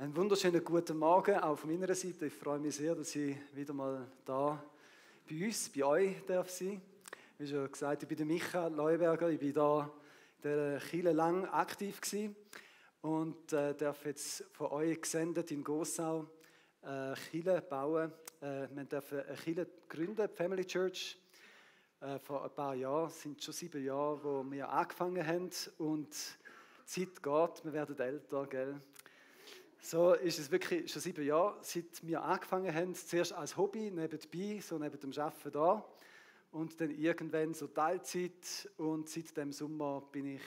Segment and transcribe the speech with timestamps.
[0.00, 2.24] Einen wunderschönen guten Morgen auch von meiner Seite.
[2.24, 4.64] Ich freue mich sehr, dass ich wieder mal da
[5.28, 6.80] bei uns, bei euch darf sein.
[7.36, 9.28] Wie schon gesagt, ich bin der Michael Leuberger.
[9.28, 9.90] Ich bin da
[10.42, 12.34] in der Kirche lang aktiv gewesen
[13.02, 16.26] und äh, darf jetzt von euch gesendet in Gossau
[16.80, 18.10] äh, Kirche bauen.
[18.40, 21.18] Äh, wir dürfen eine Kirche gründen, Family Church.
[22.00, 26.08] Äh, vor ein paar Jahren, es sind schon sieben Jahre, wo wir angefangen haben und
[26.08, 28.80] die Zeit geht, wir werden älter, gell?
[29.82, 32.94] So ist es wirklich schon sieben Jahre, seit wir angefangen haben.
[32.94, 35.84] Zuerst als Hobby, nebenbei, so neben dem Arbeiten da.
[36.52, 38.70] Und dann irgendwann so Teilzeit.
[38.76, 40.42] Und seit dem Sommer bin ich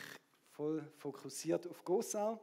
[0.51, 2.39] voll fokussiert auf Gossau.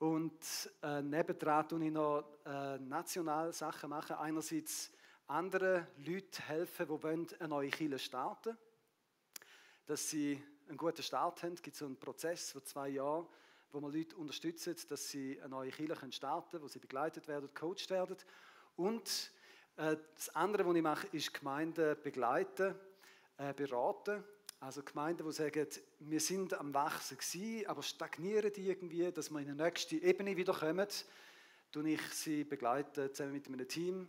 [0.00, 0.34] Und
[0.82, 4.16] äh, nebendran tue ich noch äh, national Sachen machen.
[4.16, 4.90] Einerseits
[5.28, 8.58] anderen Leuten helfen, die wollen eine neue Kirche starten
[9.86, 11.54] Dass sie einen guten Start haben.
[11.54, 13.28] Es gibt so einen Prozess von zwei Jahren
[13.72, 17.48] wo wir Leute unterstützen, dass sie eine neue Kirche starten können, wo sie begleitet werden,
[17.52, 18.16] gecoacht werden.
[18.76, 19.32] Und
[19.76, 22.74] äh, das andere, was ich mache, ist Gemeinden begleiten,
[23.38, 24.22] äh, beraten.
[24.60, 25.66] Also Gemeinden, die sagen,
[26.00, 30.52] wir sind am Wachsen gewesen, aber stagnieren irgendwie, dass wir in die nächste Ebene wieder
[30.52, 30.86] kommen,
[31.72, 34.08] tue ich sie begleiten, zusammen mit meinem Team.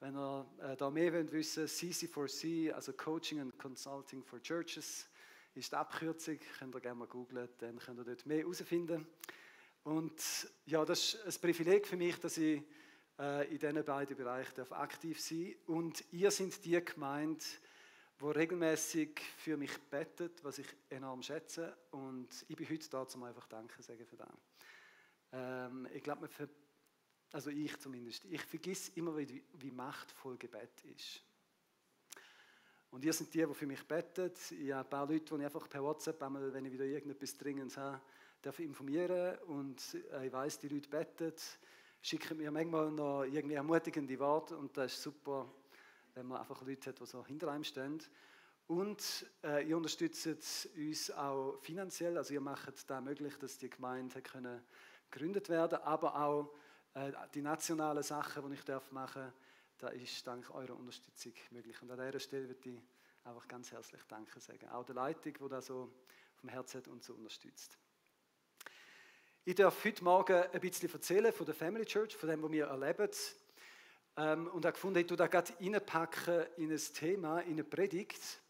[0.00, 5.07] Wenn ihr äh, da mehr wollt wissen, CC4C, also Coaching and Consulting for Churches,
[5.58, 9.06] ist die Abkürzung, könnt ihr gerne mal googlen, dann könnt ihr dort mehr herausfinden.
[9.82, 10.22] Und
[10.66, 12.62] ja, das ist ein Privileg für mich, dass ich
[13.18, 15.68] äh, in diesen beiden Bereichen aktiv sein darf.
[15.68, 17.44] Und ihr seid die Gemeinde,
[18.20, 21.76] die regelmäßig für mich betet, was ich enorm schätze.
[21.90, 24.28] Und ich bin heute da, um einfach Danke sagen für das.
[25.32, 26.28] Ähm, ich glaube,
[27.32, 31.22] also ich zumindest, ich vergesse immer wieder, wie machtvoll Gebet ist.
[32.90, 34.32] Und ihr seid die, die für mich beten.
[34.50, 37.36] Ich habe ein paar Leute, die ich einfach per WhatsApp, einmal, wenn ich wieder irgendetwas
[37.36, 38.00] Dringendes habe,
[38.40, 39.38] darf informieren.
[39.46, 41.32] Und ich weiß, die Leute beten,
[42.00, 44.56] schicken mir manchmal noch irgendwie ermutigende Worte.
[44.56, 45.52] Und das ist super,
[46.14, 48.02] wenn man einfach Leute hat, die so hinter einem stehen.
[48.68, 50.26] Und äh, ihr unterstützt
[50.76, 52.16] uns auch finanziell.
[52.16, 54.22] Also ihr macht da möglich, dass die Gemeinde
[55.10, 56.54] gegründet werden, aber auch
[56.94, 59.32] äh, die nationalen Sachen, die ich machen darf
[59.78, 61.80] das ist dank eurer Unterstützung möglich.
[61.82, 62.80] Und an dieser Stelle würde ich
[63.24, 64.68] einfach ganz herzlich Danke sagen.
[64.70, 65.92] Auch der Leitung, die da so
[66.36, 67.78] vom Herzen und so unterstützt.
[69.44, 72.66] Ich darf heute Morgen ein bisschen erzählen von der Family Church, von dem, was wir
[72.66, 73.10] erleben.
[74.16, 78.42] Ähm, und habe gefunden, ich tue da gerade reinpacken in ein Thema, in eine Predigt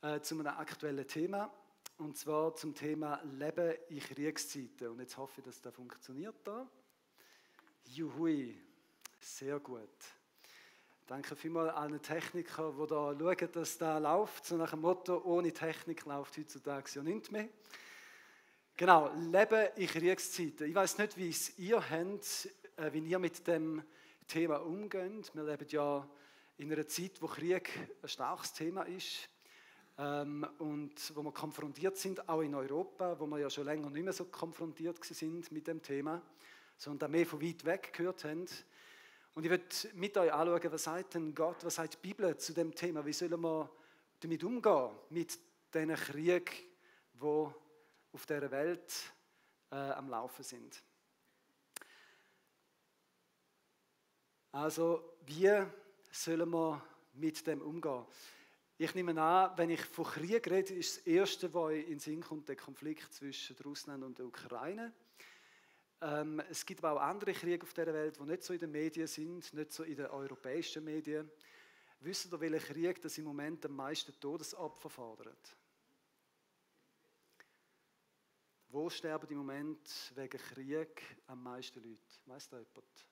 [0.00, 1.52] äh, zu einem aktuellen Thema.
[1.98, 4.88] Und zwar zum Thema Leben in Kriegszeiten.
[4.88, 6.66] Und jetzt hoffe ich, dass das funktioniert da.
[7.84, 8.58] Juhui,
[9.20, 9.90] sehr gut.
[11.06, 14.46] Danke vielmals allen Technikern, die da schauen, dass das läuft.
[14.46, 17.46] So nach dem Motto, ohne Technik läuft heutzutage ja nichts mehr.
[18.74, 20.66] Genau, Leben in Kriegszeiten.
[20.66, 23.82] Ich weiß nicht, wie es ihr habt, äh, wie ihr mit dem
[24.26, 25.30] Thema umgeht.
[25.34, 26.08] Wir leben ja
[26.56, 27.70] in einer Zeit, wo Krieg
[28.02, 29.28] ein starkes Thema ist
[29.98, 34.04] ähm, und wo wir konfrontiert sind, auch in Europa, wo wir ja schon länger nicht
[34.04, 36.22] mehr so konfrontiert sind mit dem Thema,
[36.78, 38.46] sondern mehr von weit weg gehört haben.
[39.34, 39.64] Und ich werde
[39.94, 43.04] mit euch anschauen, was sagt denn Gott, was sagt die Bibel zu dem Thema?
[43.04, 43.68] Wie sollen wir
[44.20, 45.38] damit umgehen, mit
[45.74, 46.44] diesen Kriegen,
[47.14, 47.26] die
[48.12, 48.92] auf dieser Welt
[49.70, 50.82] äh, am Laufen sind?
[54.52, 55.50] Also, wie
[56.12, 56.80] sollen wir
[57.14, 58.06] mit dem umgehen?
[58.78, 62.22] Ich nehme an, wenn ich von Krieg rede, ist das Erste, was in den Sinn
[62.22, 64.92] kommt, der Konflikt zwischen Russland und der Ukraine.
[66.00, 68.70] Ähm, es gibt aber auch andere Kriege auf der Welt, die nicht so in den
[68.70, 71.30] Medien sind, nicht so in den europäischen Medien.
[72.00, 75.56] Wisst ihr, welcher Krieg das im Moment am meisten Todesopfer fordert?
[78.68, 82.00] Wo sterben im Moment wegen Krieg am meisten Leute?
[82.26, 83.06] Weißt du jemand?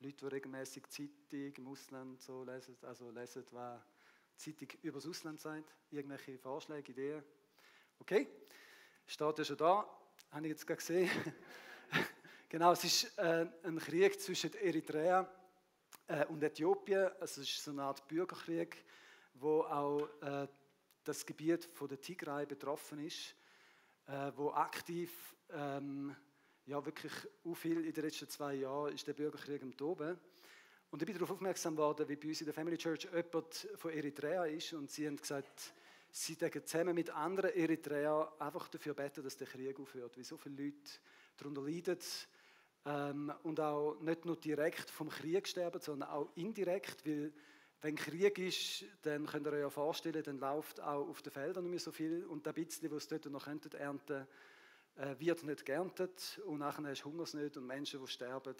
[0.00, 3.82] Leute, die regelmäßig Zeitung im Ausland so lesen, also lesen, was
[4.36, 7.22] Zeitung über das Ausland sagt, irgendwelche Vorschläge, Ideen.
[7.98, 8.26] Okay,
[9.06, 9.86] steht ja schon da,
[10.30, 11.10] habe ich jetzt gerade gesehen.
[12.52, 15.24] Genau, es ist äh, ein Krieg zwischen Eritrea
[16.08, 17.08] äh, und Äthiopien.
[17.20, 18.84] Es ist so eine Art Bürgerkrieg,
[19.34, 20.48] wo auch äh,
[21.04, 23.36] das Gebiet von der Tigray betroffen ist,
[24.08, 25.12] äh, wo aktiv
[25.52, 26.16] ähm,
[26.66, 27.12] ja wirklich
[27.44, 30.18] so viel in den letzten zwei Jahren ist der Bürgerkrieg am Toben.
[30.90, 33.92] Und ich bin darauf aufmerksam worden, wie bei uns in der Family Church jemand von
[33.92, 35.72] Eritrea ist und sie haben gesagt,
[36.10, 40.36] sie denken zusammen mit anderen Eritreern einfach dafür beten, dass der Krieg aufhört, wie so
[40.36, 40.90] viele Leute
[41.36, 41.96] darunter leiden
[42.84, 47.32] ähm, und auch nicht nur direkt vom Krieg sterben, sondern auch indirekt, weil
[47.82, 51.64] wenn Krieg ist, dann könnt ihr euch ja vorstellen, dann läuft auch auf den Feldern
[51.64, 54.26] nicht mehr so viel und ein bisschen, was dort noch könnten ernten,
[54.96, 58.54] äh, wird nicht geerntet und nachher hast du Hungersnöte und Menschen, die sterben,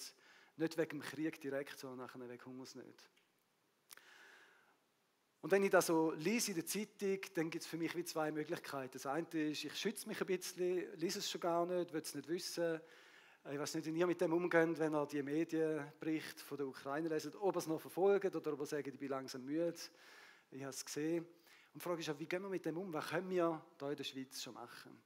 [0.57, 3.05] nicht wegen dem Krieg direkt, sondern nachher wegen Hungersnöte.
[5.43, 8.05] Und wenn ich das so lese in der Zeitung, dann gibt es für mich wie
[8.05, 8.93] zwei Möglichkeiten.
[8.93, 12.15] Das eine ist, ich schütze mich ein bisschen, lese es schon gar nicht, will es
[12.15, 12.81] nicht wissen.
[13.49, 17.09] Ich weiß nicht, wie ihr mit dem umgeht, wenn ihr die Medienberichte von der Ukraine
[17.09, 19.75] lesen, ob ihr es noch verfolgt oder ob ihr sagt, ich bin langsam müde.
[20.51, 21.25] Ich habe es gesehen.
[21.25, 22.93] Und die Frage ist auch, wie gehen wir mit dem um?
[22.93, 25.03] Was können wir hier in der Schweiz schon machen?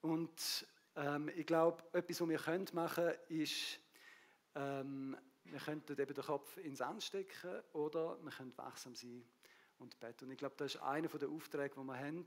[0.00, 0.66] Und
[0.96, 3.78] ähm, ich glaube, etwas, was wir können machen können, ist,
[4.56, 9.24] ähm, wir könnten eben den Kopf ins Sand stecken oder wir können wachsam sein
[9.78, 10.24] und beten.
[10.24, 12.24] Und ich glaube, das ist einer der Aufträge, die wir haben,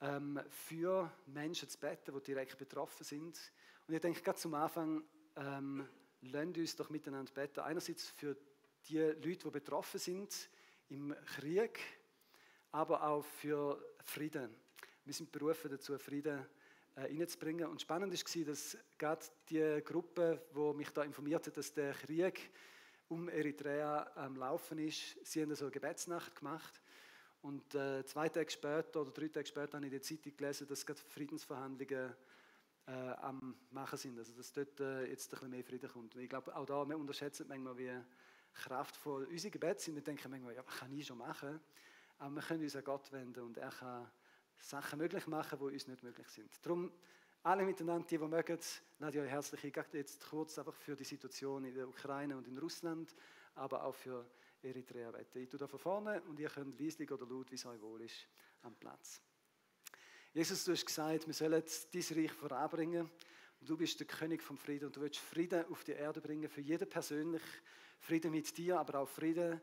[0.00, 3.38] ähm, für Menschen zu beten, die direkt betroffen sind.
[3.86, 5.04] Und ich denke, gerade zum Anfang,
[5.36, 5.88] ähm,
[6.22, 7.60] lasst uns doch miteinander beten.
[7.60, 8.36] Einerseits für
[8.88, 10.50] die Leute, die betroffen sind
[10.88, 11.78] im Krieg,
[12.72, 14.54] aber auch für Frieden.
[15.04, 16.44] Wir sind berufen dazu, Frieden
[16.96, 17.70] äh.
[17.70, 22.50] Und spannend war, dass gerade die Gruppe, die mich da informiert hat, dass der Krieg
[23.08, 25.24] um Eritrea am Laufen ist.
[25.24, 26.82] Sie haben so eine Gebetsnacht gemacht.
[27.42, 30.66] Und äh, zwei Tage später oder drei Tage später habe ich in der Zeitung gelesen,
[30.66, 32.16] dass gerade Friedensverhandlungen
[32.86, 34.18] äh, am Machen sind.
[34.18, 36.14] Also dass dort äh, jetzt ein bisschen mehr Frieden kommt.
[36.14, 37.92] Und ich glaube, auch da, wir unterschätzen manchmal, wie
[38.52, 39.94] kraftvoll unsere Gebete sind.
[39.94, 41.60] Wir denken manchmal, ja, was kann ich schon machen?
[42.18, 44.10] Aber wir können uns an Gott wenden und er kann
[44.58, 46.50] Sachen möglich machen, die uns nicht möglich sind.
[46.64, 46.90] Darum
[47.42, 48.58] alle miteinander, die, die mögen,
[48.98, 49.84] lade ich euch herzlich ein.
[49.92, 53.14] Jetzt kurz einfach für die Situation in der Ukraine und in Russland,
[53.54, 54.26] aber auch für
[54.62, 55.38] Eritrea beten.
[55.38, 58.00] Ich tue da von vorne und ihr könnt leislich oder laut, wie es euch wohl
[58.02, 58.26] ist,
[58.62, 59.22] am Platz.
[60.36, 61.62] Jesus, du hast gesagt, wir sollen
[61.94, 63.10] dein Reich voranbringen.
[63.62, 66.60] Du bist der König vom Frieden und du willst Frieden auf die Erde bringen, für
[66.60, 67.40] jeden persönlich.
[68.00, 69.58] Frieden mit dir, aber auch Frieden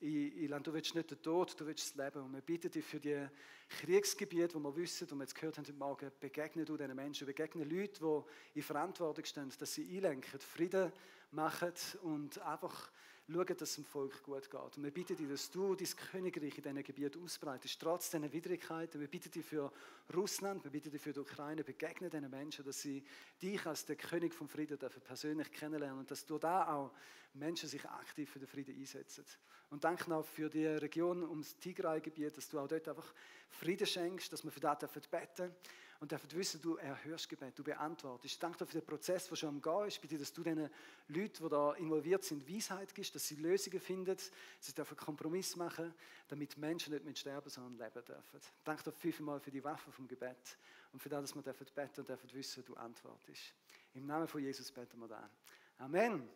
[0.00, 2.24] in, in Du willst nicht den Tod, du willst das Leben.
[2.24, 3.28] Und wir bitten dich für die
[3.68, 7.26] Kriegsgebiete, wo wir wissen, und wir jetzt gehört haben heute Morgen, begegnen du diesen Menschen,
[7.26, 10.90] begegnen Leute, die in Verantwortung stehen, dass sie einlenken, Frieden
[11.32, 12.90] machen und einfach
[13.26, 14.76] schauen, dass es dem Volk gut geht.
[14.76, 19.00] Und wir bitten dich, dass du dein Königreich in diesen Gebieten ausbreitest, trotz dieser Widrigkeiten.
[19.00, 19.72] Wir bitten dich für
[20.14, 23.02] Russland, wir bitten dich für die Ukraine, begegnen diesen Menschen, dass sie
[23.40, 26.92] dich als der König vom Frieden dürfen persönlich kennenlernen und dass du da auch
[27.32, 29.24] Menschen sich aktiv für den Frieden einsetzen.
[29.70, 33.12] Und danke auch für die Region ums Tigray-Gebiet, dass du auch dort einfach
[33.48, 35.54] Frieden schenkst, dass wir für das beten dürfen
[36.00, 38.42] und dürfen wissen, du erhörst Gebet, du beantwortest.
[38.42, 40.00] Danke für den Prozess, der schon am Gehen ist.
[40.00, 40.70] Bitte, dass du den
[41.08, 44.30] Leuten, die da involviert sind, Weisheit gibst, dass sie Lösungen finden, dass
[44.60, 45.94] sie dürfen Kompromiss machen,
[46.28, 48.40] damit Menschen nicht mit sterben, sondern leben dürfen.
[48.64, 50.58] Danke dir fünfmal für die Waffe vom Gebet
[50.92, 53.54] und für das, dass wir dürfen beten und dürfen wissen, du antwortest.
[53.94, 55.30] Im Namen von Jesus beten wir da.
[55.78, 56.28] Amen.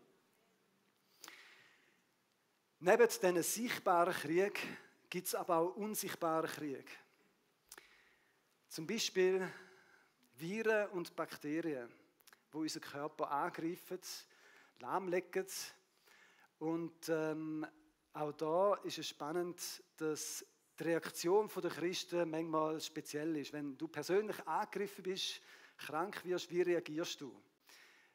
[2.80, 4.60] Neben diesen sichtbaren Krieg
[5.10, 6.86] gibt es aber auch unsichtbaren Krieg.
[8.68, 9.48] Zum Beispiel
[10.36, 11.88] Viren und Bakterien,
[12.52, 13.98] wo unseren Körper angreifen,
[14.80, 15.46] lahmlegen.
[16.58, 17.66] Und ähm,
[18.12, 19.58] auch da ist es spannend,
[19.96, 20.44] dass
[20.78, 23.54] die Reaktion der Christen manchmal speziell ist.
[23.54, 25.40] Wenn du persönlich angegriffen bist,
[25.78, 27.34] krank wirst, wie reagierst du?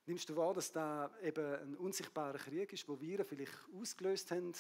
[0.06, 4.54] Nimmst du wahr, dass da eben ein unsichtbarer Krieg ist, wo Viren vielleicht ausgelöst haben?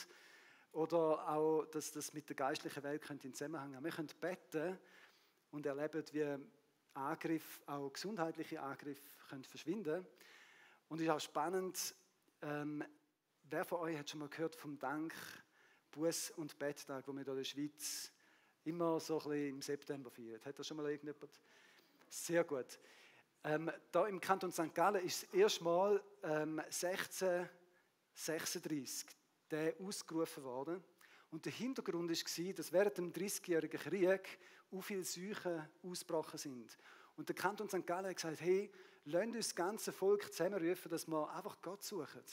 [0.72, 3.84] Oder auch, dass das mit der geistlichen Welt in Zusammenhang haben.
[3.84, 4.80] Wir können beten
[5.54, 6.38] und erleben, wie
[6.96, 10.06] Angriff, auch gesundheitliche Angriffe können verschwinden.
[10.90, 11.94] Und es ist auch spannend,
[12.42, 12.84] ähm,
[13.44, 15.14] wer von euch hat schon mal gehört vom Dank,
[15.94, 18.12] Buß- und Betttag, wo wir hier in der Schweiz
[18.64, 20.42] immer so ein bisschen im September feiern?
[20.44, 21.40] Hat das schon mal irgendjemand?
[22.10, 22.80] Sehr gut.
[23.44, 24.74] Ähm, da im Kanton St.
[24.74, 29.08] Gallen ist das erste Mal ähm, 1636
[29.52, 30.84] der ausgerufen worden.
[31.30, 34.40] Und der Hintergrund war, dass während dem 30-jährigen Krieg
[34.74, 36.78] auch viele Seuchen ausgebrochen sind.
[37.16, 37.86] Und der Kanton St.
[37.86, 38.72] Gallen hat gesagt, hey,
[39.06, 42.24] lasst uns das ganze Volk zusammenrufen, dass wir einfach Gott suchen.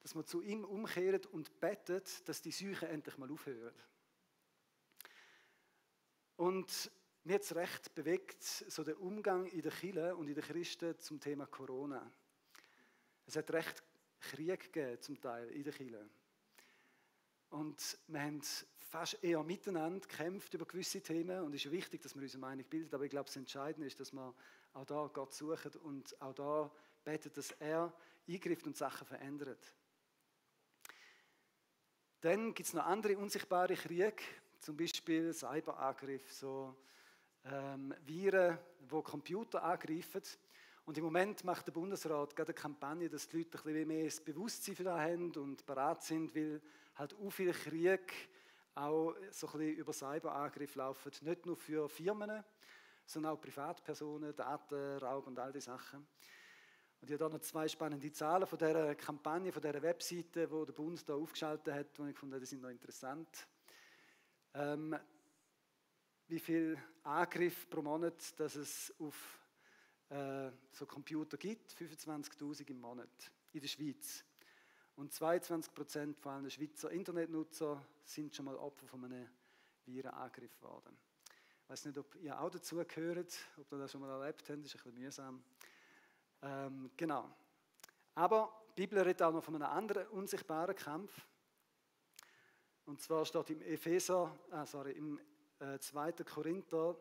[0.00, 3.74] Dass wir zu ihm umkehren und beten, dass die Seuchen endlich mal aufhören.
[6.36, 6.90] Und
[7.24, 10.98] mir hat es recht bewegt, so der Umgang in der Kirche und in den Christen
[10.98, 12.10] zum Thema Corona.
[13.26, 13.82] Es hat recht
[14.18, 16.08] Krieg gegeben, zum Teil in der Kirche.
[17.50, 18.40] Und wir haben
[18.92, 21.40] fast eher miteinander gekämpft über gewisse Themen.
[21.44, 22.94] Und es ist wichtig, dass wir unsere Meinung bilden.
[22.94, 24.34] Aber ich glaube, das Entscheidende ist, dass wir
[24.74, 26.70] auch da Gott suchen und auch da
[27.02, 27.90] beten, dass er
[28.28, 29.74] eingreift und Sachen verändert.
[32.20, 34.22] Dann gibt es noch andere unsichtbare Kriege,
[34.60, 36.76] zum Beispiel Cyberangriff, so
[37.46, 40.22] ähm, Viren, die Computer angreifen.
[40.84, 44.04] Und im Moment macht der Bundesrat gerade eine Kampagne, dass die Leute ein bisschen mehr
[44.04, 46.60] das Bewusstsein für das haben und bereit sind, weil
[46.94, 48.12] halt auch viel Krieg
[48.74, 51.12] auch so ein bisschen über Cyberangriff laufen.
[51.22, 52.42] Nicht nur für Firmen,
[53.04, 56.06] sondern auch Privatpersonen, Datenraub und all die Sachen.
[57.00, 60.64] Und ich habe da noch zwei spannende Zahlen von dieser Kampagne, von dieser Webseite, die
[60.66, 63.48] der Bund da aufgeschaltet hat, die ich fand, die sind noch interessant.
[64.54, 64.96] Ähm,
[66.28, 69.38] wie viel Angriff pro Monat, dass es auf
[70.08, 74.24] äh, so Computer gibt, 25.000 im Monat in der Schweiz.
[74.96, 79.28] Und 22 Prozent von allen Schweizer Internetnutzer sind schon mal Opfer von einem
[79.86, 80.96] Virenangriff geworden.
[81.64, 84.64] Ich weiß nicht, ob ihr auch dazu gehört, ob ihr das schon mal erlebt habt,
[84.64, 85.44] das ist ein bisschen mühsam.
[86.42, 87.34] Ähm, genau.
[88.14, 91.26] Aber die Bibel redet auch noch von einem anderen unsichtbaren Kampf.
[92.84, 95.18] Und zwar steht im Epheser, äh, sorry, im
[95.60, 96.12] äh, 2.
[96.24, 96.96] Korinther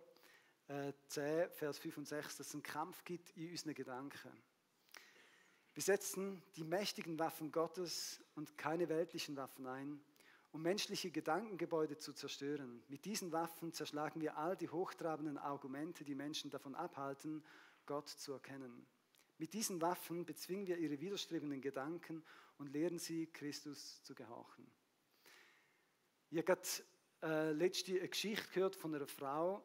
[0.67, 4.31] äh, 10, Vers 5 und 6, dass es einen Kampf gibt in unseren Gedanken.
[5.73, 10.01] Wir setzen die mächtigen Waffen Gottes und keine weltlichen Waffen ein,
[10.51, 12.83] um menschliche Gedankengebäude zu zerstören.
[12.89, 17.41] Mit diesen Waffen zerschlagen wir all die hochtrabenden Argumente, die Menschen davon abhalten,
[17.85, 18.85] Gott zu erkennen.
[19.37, 22.21] Mit diesen Waffen bezwingen wir ihre widerstrebenden Gedanken
[22.57, 24.69] und lehren sie, Christus zu gehorchen.
[26.29, 26.61] Ich habe
[27.23, 29.63] äh, letzte eine Geschichte gehört von einer Frau,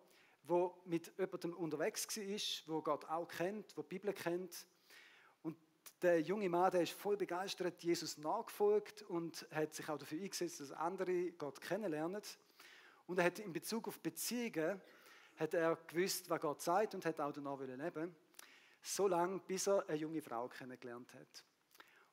[0.49, 4.67] die mit jemandem unterwegs war, wo Gott auch kennt, wo die Bibel kennt.
[6.03, 10.61] Der junge Mann, der ist voll begeistert, Jesus nachgefolgt und hat sich auch dafür eingesetzt,
[10.61, 12.21] dass andere Gott kennenlernen.
[13.07, 14.81] Und er hat in Bezug auf Beziehungen
[15.37, 18.15] hat er gewusst, was Gott sagt und hat auch danach leben
[18.83, 21.45] so lange, bis er eine junge Frau kennengelernt hat.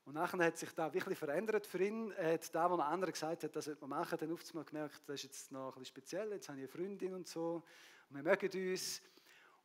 [0.05, 2.11] Und nachher hat sich da wirklich verändert für ihn.
[2.11, 5.01] Er hat da, wo ein anderer gesagt hat, das sollte man machen, dann oft gemerkt,
[5.07, 7.63] das ist jetzt noch ein bisschen speziell, jetzt habe ich eine Freundin und so,
[8.09, 9.01] und wir mögen uns.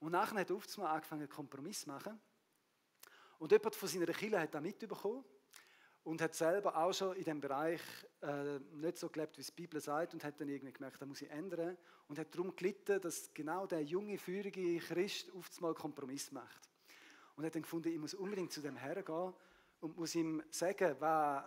[0.01, 2.21] Und nachher hat er oft angefangen, Kompromiss zu machen.
[3.39, 5.25] Und jemand von seiner Kirche hat da mitbekommen
[6.03, 7.81] und hat selber auch schon in diesem Bereich
[8.23, 11.07] äh, nicht so gelebt, wie es die Bibel sagt und hat dann irgendwie gemerkt, da
[11.07, 11.77] muss ich ändern
[12.09, 16.69] und hat darum gelitten, dass genau der junge, feurige Christ oft mal einen Kompromiss macht
[17.37, 19.35] und hat dann gefunden, ich muss unbedingt zu dem hergehen
[19.81, 21.45] und muss ihm sagen, was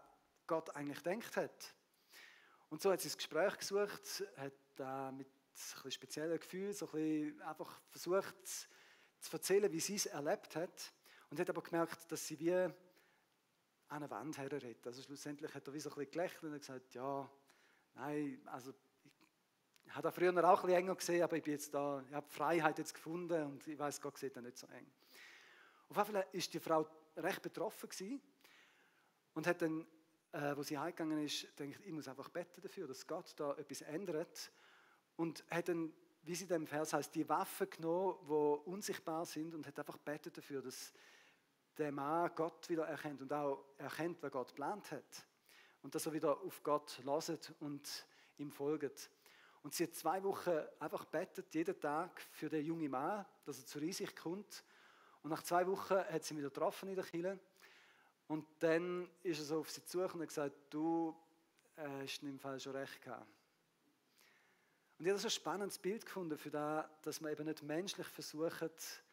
[0.48, 1.76] Gott eigentlich denkt hat.
[2.70, 5.28] Und so hat sie das Gespräch gesucht, hat äh, mit
[5.84, 8.48] ein speziellen Gefühl so ein einfach versucht
[9.20, 10.94] zu erzählen, wie sie es erlebt hat
[11.32, 12.74] und hat aber gemerkt, dass sie wie an
[13.90, 14.86] eine Wand herredet.
[14.86, 17.30] Also schlussendlich hat er wie so ein bisschen gelächelt und gesagt, ja,
[17.96, 18.74] nein, also
[19.86, 22.14] ich habe da früher auch ein bisschen enger gesehen, aber ich bin jetzt da, ich
[22.14, 24.86] habe Freiheit jetzt gefunden und ich weiß, Gott sieht da nicht so eng.
[25.90, 28.22] Auf jeden Fall ist die Frau recht betroffen gewesen
[29.34, 29.86] und hat dann,
[30.34, 33.82] äh, wo sie heimgegangen ist, gedacht, ich muss einfach beten dafür, dass Gott da etwas
[33.82, 34.52] ändert
[35.16, 39.66] und hat dann, wie sie dem Vers heißt, die Waffen genommen, die unsichtbar sind und
[39.66, 40.94] hat einfach betet dafür, dass
[41.78, 45.26] der Mann Gott wieder erkennt und auch erkennt, was Gott geplant hat
[45.82, 48.06] und dass er wieder auf Gott lasst und
[48.38, 49.10] ihm folgt.
[49.64, 53.66] Und sie hat zwei Wochen einfach betet, jeden Tag für den jungen Mann, dass er
[53.66, 54.64] zur Einsicht kommt
[55.24, 57.40] und nach zwei Wochen hat sie ihn wieder getroffen in der Kirche.
[58.28, 61.16] Und dann ist er so auf sie zu und hat gesagt, du
[61.76, 63.28] äh, hast im Fall schon recht gehabt.
[64.98, 68.08] Und ich habe so ein spannendes Bild gefunden für das, dass man eben nicht menschlich
[68.08, 69.04] versucht,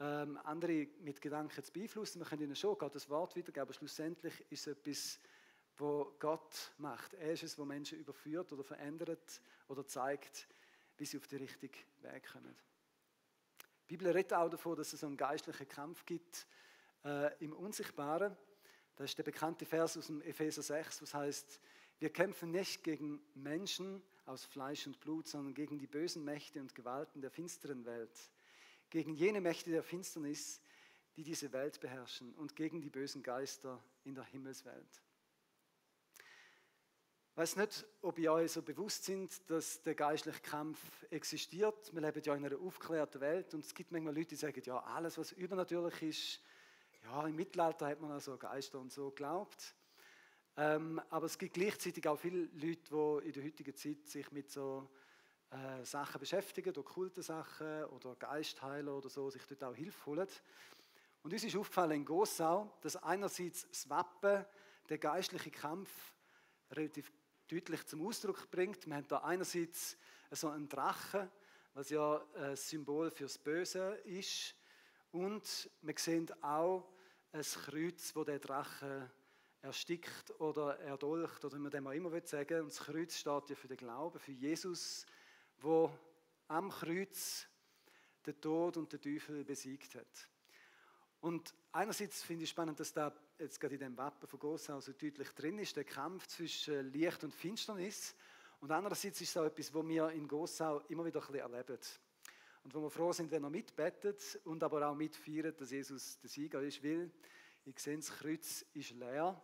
[0.00, 2.18] ähm, andere mit Gedanken zu beeinflussen.
[2.18, 5.20] Man kann ihnen schon Gottes Wort wiedergeben, aber schlussendlich ist es etwas,
[5.78, 7.14] wo Gott macht.
[7.14, 10.48] Er ist es, wo Menschen überführt oder verändert oder zeigt,
[10.96, 12.54] wie sie auf den richtigen Weg kommen.
[13.88, 16.46] Die Bibel redet auch davon, dass es einen geistlichen Kampf gibt
[17.04, 18.36] äh, im Unsichtbaren.
[18.96, 21.60] Das ist der bekannte Vers aus dem Epheser 6, was heißt,
[21.98, 26.74] wir kämpfen nicht gegen Menschen aus Fleisch und Blut, sondern gegen die bösen Mächte und
[26.74, 28.30] Gewalten der finsteren Welt,
[28.92, 30.60] gegen jene Mächte der Finsternis,
[31.16, 35.02] die diese Welt beherrschen und gegen die bösen Geister in der Himmelswelt.
[37.30, 41.90] Ich weiß nicht, ob ihr euch so bewusst sind, dass der geistliche Kampf existiert.
[41.94, 44.78] Wir leben ja in einer aufgeklärten Welt und es gibt manchmal Leute, die sagen, ja,
[44.80, 46.42] alles, was übernatürlich ist,
[47.04, 49.74] ja, im Mittelalter hat man also Geister und so geglaubt.
[50.58, 54.50] Ähm, aber es gibt gleichzeitig auch viele Leute, die in der heutigen Zeit sich mit
[54.50, 54.86] so
[55.52, 60.28] äh, Sachen beschäftigen, okkulte Sachen oder Geistheiler oder so, sich dort auch Hilfe holen.
[61.22, 64.46] Und uns ist aufgefallen in Gossau, dass einerseits das Wappen,
[64.88, 65.90] der geistliche Kampf,
[66.70, 67.12] relativ
[67.48, 68.86] deutlich zum Ausdruck bringt.
[68.86, 69.98] Wir haben da einerseits
[70.30, 71.30] so einen Drachen,
[71.74, 74.54] was ja ein Symbol fürs Böse ist.
[75.10, 76.88] Und wir sehen auch
[77.32, 79.10] ein Kreuz, wo der Drache
[79.60, 82.60] erstickt oder erdolcht oder wie man dem auch immer sagen will.
[82.62, 85.06] Und das Kreuz steht ja für den Glauben, für Jesus,
[85.62, 85.90] wo
[86.48, 87.46] am Kreuz
[88.26, 90.28] den Tod und den Teufel besiegt hat.
[91.20, 94.92] Und einerseits finde ich spannend, dass da jetzt gerade in dem Wappen von Gossau so
[94.92, 98.14] deutlich drin ist, der Kampf zwischen Licht und Finsternis.
[98.60, 101.78] Und andererseits ist es auch etwas, was wir in Gossau immer wieder ein bisschen erleben.
[102.64, 106.30] und wo wir froh sind, wenn er mitbettet und aber auch mitfeiert, dass Jesus der
[106.30, 107.10] Sieger ist, weil
[107.64, 109.40] ich sehe, das Kreuz ist leer.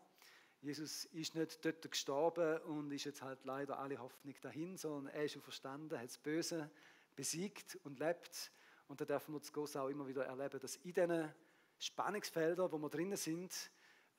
[0.61, 5.25] Jesus ist nicht dort gestorben und ist jetzt halt leider alle Hoffnung dahin, sondern er
[5.25, 6.69] ist verstanden, hat das Böse
[7.15, 8.51] besiegt und lebt.
[8.89, 11.33] Und da dürfen wir das Große auch immer wieder erleben, dass in diesen
[11.79, 13.71] Spannungsfeldern, wo wir drinnen sind,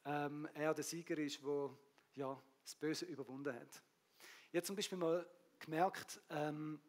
[0.05, 1.69] ähm, er der Sieger ist, der
[2.15, 3.83] ja, das Böse überwunden hat.
[4.51, 5.29] Ich habe zum Beispiel mal
[5.59, 6.79] gemerkt, ähm,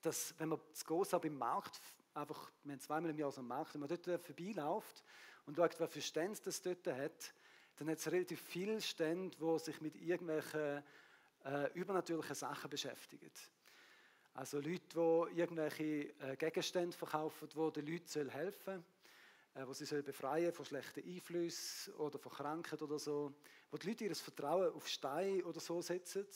[0.00, 1.80] dass wenn man das Große beim Markt,
[2.14, 5.04] einfach, wir haben zweimal im Jahr so einen Markt, wenn man dort vorbeiläuft
[5.44, 7.34] und schaut, für Stände das dort hat,
[7.80, 10.82] dann hat es relativ viele Stände, die sich mit irgendwelchen
[11.46, 13.30] äh, übernatürlichen Sachen beschäftigen.
[14.34, 14.82] Also Leute,
[15.32, 18.84] die irgendwelche äh, Gegenstände verkaufen, die den Leuten helfen
[19.54, 23.32] sollen, äh, die sie sollen befreien von schlechten Einflüssen oder von Krankheit oder so,
[23.70, 26.26] wo die Leute ihr Vertrauen auf Stein oder so setzen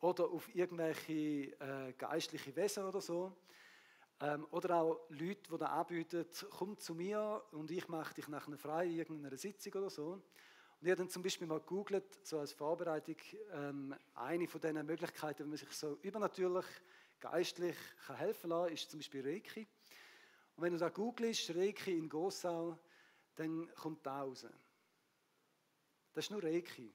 [0.00, 3.32] oder auf irgendwelche äh, geistliche Wesen oder so.
[4.20, 8.58] Ähm, oder auch Leute, die da anbieten, komm zu mir und ich mache dich nachher
[8.58, 10.20] frei in irgendeiner Sitzung oder so.
[10.84, 13.16] Und ich habe dann zum Beispiel mal gegoogelt, so als Vorbereitung,
[13.52, 16.66] ähm, eine von diesen Möglichkeiten, wie man sich so übernatürlich
[17.20, 17.74] geistlich
[18.06, 19.66] kann helfen kann, ist zum Beispiel Reiki.
[20.54, 22.78] Und wenn du da googelst, Reiki in Gossau,
[23.34, 24.46] dann kommt da raus.
[26.12, 26.92] Das ist nur Reiki.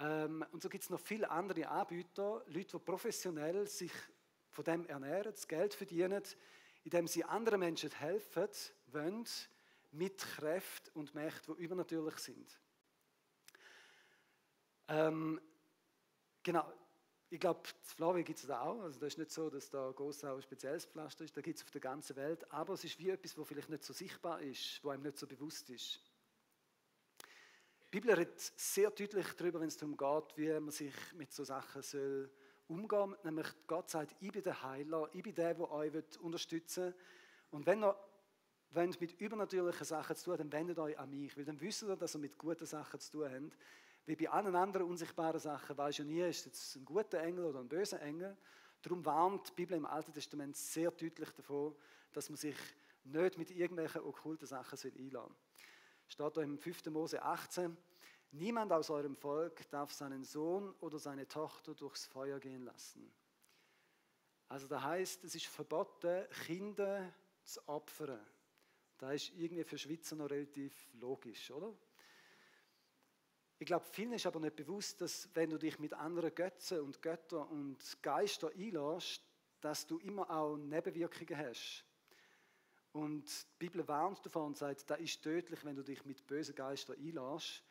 [0.00, 3.92] Ähm, und so gibt es noch viele andere Anbieter, Leute, die professionell sich
[4.50, 6.22] von dem ernähren, das Geld verdienen,
[6.82, 8.50] indem sie anderen Menschen helfen
[8.88, 9.26] wollen,
[9.94, 12.58] mit Kräften und Mächten, die übernatürlich sind.
[14.88, 15.40] Ähm,
[16.42, 16.70] genau,
[17.30, 18.80] ich glaube, in Flavia gibt es das auch.
[18.82, 21.36] Also das ist nicht so, dass da Gossau ein spezielles Pflaster ist.
[21.36, 22.50] Da gibt es auf der ganzen Welt.
[22.52, 25.26] Aber es ist wie etwas, was vielleicht nicht so sichtbar ist, wo einem nicht so
[25.26, 26.00] bewusst ist.
[27.84, 31.44] Die Bibel redet sehr deutlich darüber, wenn es darum geht, wie man sich mit so
[31.44, 32.30] Sachen soll
[32.66, 33.18] umgehen soll.
[33.24, 36.94] Nämlich Gott sagt, ich bin der Heiler, ich bin der, der euch unterstützen will.
[37.50, 37.96] Und wenn ihr
[38.74, 41.36] wollt, mit übernatürlichen Sachen zu tun dann wendet euch an mich.
[41.36, 43.58] Weil dann wisst ihr, dass ihr mit guten Sachen zu tun habt.
[44.06, 47.60] Wie bei allen anderen unsichtbaren Sachen weiß ja nie, ist es ein guter Engel oder
[47.60, 48.36] ein böser Engel.
[48.82, 51.74] Darum warnt die Bibel im Alten Testament sehr deutlich davon,
[52.12, 52.56] dass man sich
[53.04, 55.36] nicht mit irgendwelchen okkulten Sachen einladen soll.
[56.06, 56.86] Steht da im 5.
[56.86, 57.76] Mose 18,
[58.36, 63.14] Niemand aus eurem Volk darf seinen Sohn oder seine Tochter durchs Feuer gehen lassen.
[64.48, 68.18] Also da heißt, es ist verboten, Kinder zu opfern.
[69.04, 71.76] Da ist irgendwie für Schweizer noch relativ logisch, oder?
[73.58, 77.02] Ich glaube, vielen ist aber nicht bewusst, dass wenn du dich mit anderen Götzen und
[77.02, 79.22] Göttern und Geistern einlässt,
[79.60, 81.84] dass du immer auch Nebenwirkungen hast.
[82.92, 86.54] Und die Bibel warnt davon und sagt, das ist tödlich, wenn du dich mit bösen
[86.54, 87.62] Geistern einlässt.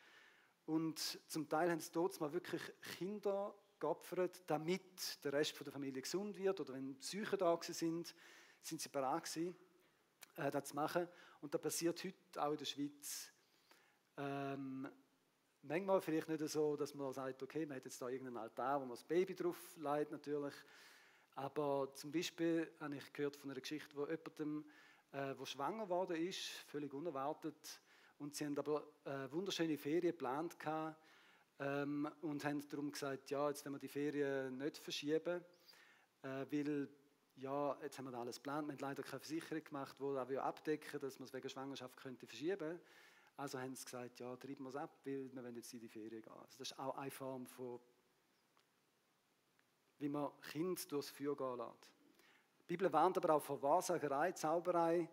[0.66, 2.62] Und zum Teil haben sie dort mal wirklich
[2.96, 6.60] Kinder geopfert, damit der Rest der Familie gesund wird.
[6.60, 8.14] Oder wenn Psyche da sind,
[8.62, 9.56] sind sie bereit gewesen,
[10.36, 11.08] äh, das zu machen.
[11.40, 13.32] Und das passiert heute auch in der Schweiz.
[14.16, 14.88] Ähm,
[15.66, 18.84] Manchmal vielleicht nicht so, dass man sagt, okay, man hat jetzt da irgendeinen Altar, wo
[18.84, 20.52] man das Baby drauf leitet natürlich.
[21.36, 24.66] Aber zum Beispiel habe ich gehört von einer Geschichte, wo jemandem,
[25.12, 27.80] äh, wo schwanger geworden ist, völlig unerwartet,
[28.18, 31.00] und sie haben aber äh, wunderschöne Ferien geplant gehabt,
[31.58, 35.42] ähm, und haben darum gesagt, ja, jetzt werden wir die Ferien nicht verschieben,
[36.20, 36.90] äh, weil
[37.36, 41.00] ja, jetzt haben wir alles geplant, wir haben leider keine Versicherung gemacht, die auch abdecken
[41.00, 42.80] dass man es wegen Schwangerschaft könnte verschieben könnte.
[43.36, 45.88] Also haben sie gesagt, ja, treiben wir es ab, weil wir wollen jetzt in die
[45.88, 46.32] Ferien gehen.
[46.32, 47.80] Also das ist auch eine Form von,
[49.98, 51.90] wie man Kind durchs Feuer gehen lässt.
[52.60, 55.08] Die Bibel warnt aber auch vor Wahrsagerei, Zauberei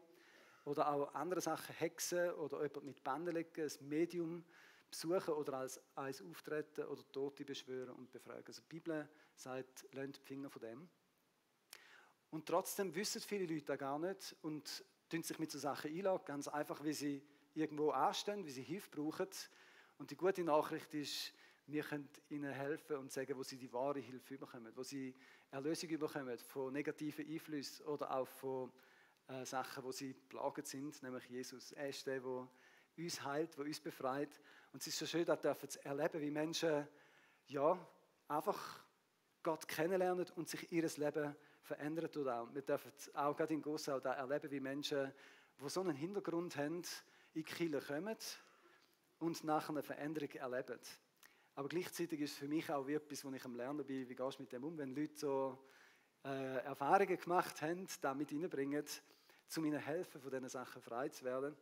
[0.66, 4.46] oder auch andere Sachen, Hexen oder jemand mit Bänden legen, ein Medium
[4.90, 8.46] besuchen oder als eins auftreten oder Tote beschwören und befragen.
[8.46, 10.90] Also die Bibel sagt, lasst die Finger von dem.
[12.32, 16.48] Und trotzdem wissen viele Leute gar nicht und tun sich mit so Sachen einladen, ganz
[16.48, 17.22] einfach, wie sie
[17.54, 19.28] irgendwo anstehen, wie sie Hilfe brauchen.
[19.98, 21.34] Und die gute Nachricht ist,
[21.68, 25.14] wir können ihnen helfen und sagen, wo sie die wahre Hilfe bekommen, wo sie
[25.52, 28.72] Erlösung bekommen von negativen Einflüssen oder auch von
[29.28, 31.74] äh, Sachen, wo sie plagend sind, nämlich Jesus.
[31.74, 32.48] Er ist der, der
[32.98, 34.42] uns heilt, der uns befreit.
[34.74, 36.88] Und es ist so schön, dass wir zu erleben, wie Menschen
[37.48, 37.78] ja,
[38.28, 38.84] einfach
[39.44, 42.16] Gott kennenlernen und sich ihr Leben verändert.
[42.16, 45.12] wir dürfen auch gerade in Gossau erleben, wie Menschen,
[45.60, 46.84] die so einen Hintergrund haben, in
[47.34, 48.18] die Kirche kommen
[49.20, 50.80] und nachher eine Veränderung erleben.
[51.56, 54.40] Aber gleichzeitig ist es für mich auch etwas, wo ich am Lernen bin, wie gehst
[54.40, 55.58] du mit dem um, wenn Leute so
[56.24, 58.86] äh, Erfahrungen gemacht haben, damit reinbringen,
[59.58, 61.56] um ihnen helfen, von diesen Sachen frei zu werden.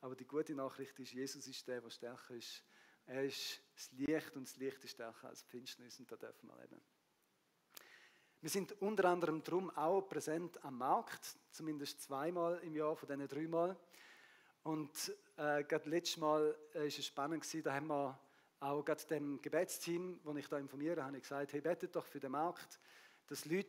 [0.00, 2.64] Aber die gute Nachricht ist, Jesus ist der, der stärker ist.
[3.06, 6.48] Er ist das Licht und das Licht ist stärker als die Finsternis und da dürfen
[6.48, 6.80] wir leben.
[8.42, 13.28] Wir sind unter anderem darum auch präsent am Markt, zumindest zweimal im Jahr von diesen
[13.28, 13.76] dreimal.
[14.62, 18.18] Und äh, gerade letztes Mal war äh, es spannend, gewesen, da haben wir
[18.60, 22.18] auch gerade dem Gebetsteam, das ich da informiere, habe ich gesagt, hey, betet doch für
[22.18, 22.80] den Markt,
[23.26, 23.68] dass Leute,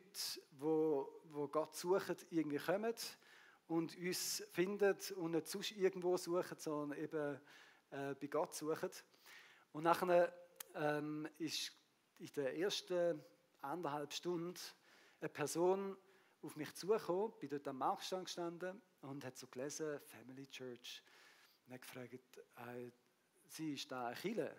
[0.51, 1.03] die,
[1.33, 2.95] die Gott suchen, irgendwie kommen
[3.67, 7.41] und uns finden und nicht sonst irgendwo suchen, sondern eben
[7.89, 8.91] äh, bei Gott suchen.
[9.73, 10.33] Und nachher
[10.75, 11.73] ähm, ist
[12.19, 13.21] in der ersten
[13.63, 14.59] anderthalb Stunden
[15.19, 15.97] eine Person
[16.41, 21.03] auf mich zugekommen, bin dort am Marktstand gestanden und hat so gelesen, Family Church.
[21.65, 22.91] Und hat gefragt, äh,
[23.45, 24.55] sie ist da eine Kille?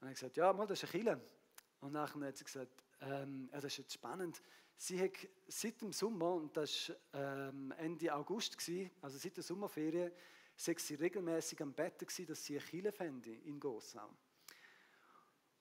[0.00, 1.20] Und ich gesagt, ja, mal, das ist eine Kille.
[1.80, 4.40] Und nachher hat sie gesagt, ähm, ja, das ist jetzt spannend.
[4.76, 5.12] Sie hat
[5.48, 10.12] seit dem Sommer, und das war ähm, Ende August, gewesen, also seit der Sommerferien,
[10.56, 14.10] sei sie regelmäßig am Bett gewesen, dass sie eine Kille fände in Gossau.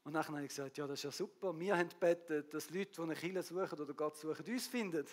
[0.04, 1.58] Und dann habe ich gesagt, ja, das ist ja super.
[1.60, 5.06] Wir haben gebeten, dass Leute, die eine Kille suchen oder Gott suchen, uns finden.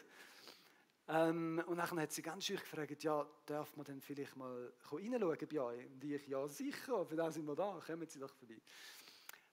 [1.08, 5.48] Ähm, und dann hat sie ganz schön gefragt, ja, darf man denn vielleicht mal reinschauen
[5.50, 5.86] bei euch?
[5.86, 8.60] Und ich, ja, sicher, für das sind wir da, kommen Sie doch vorbei.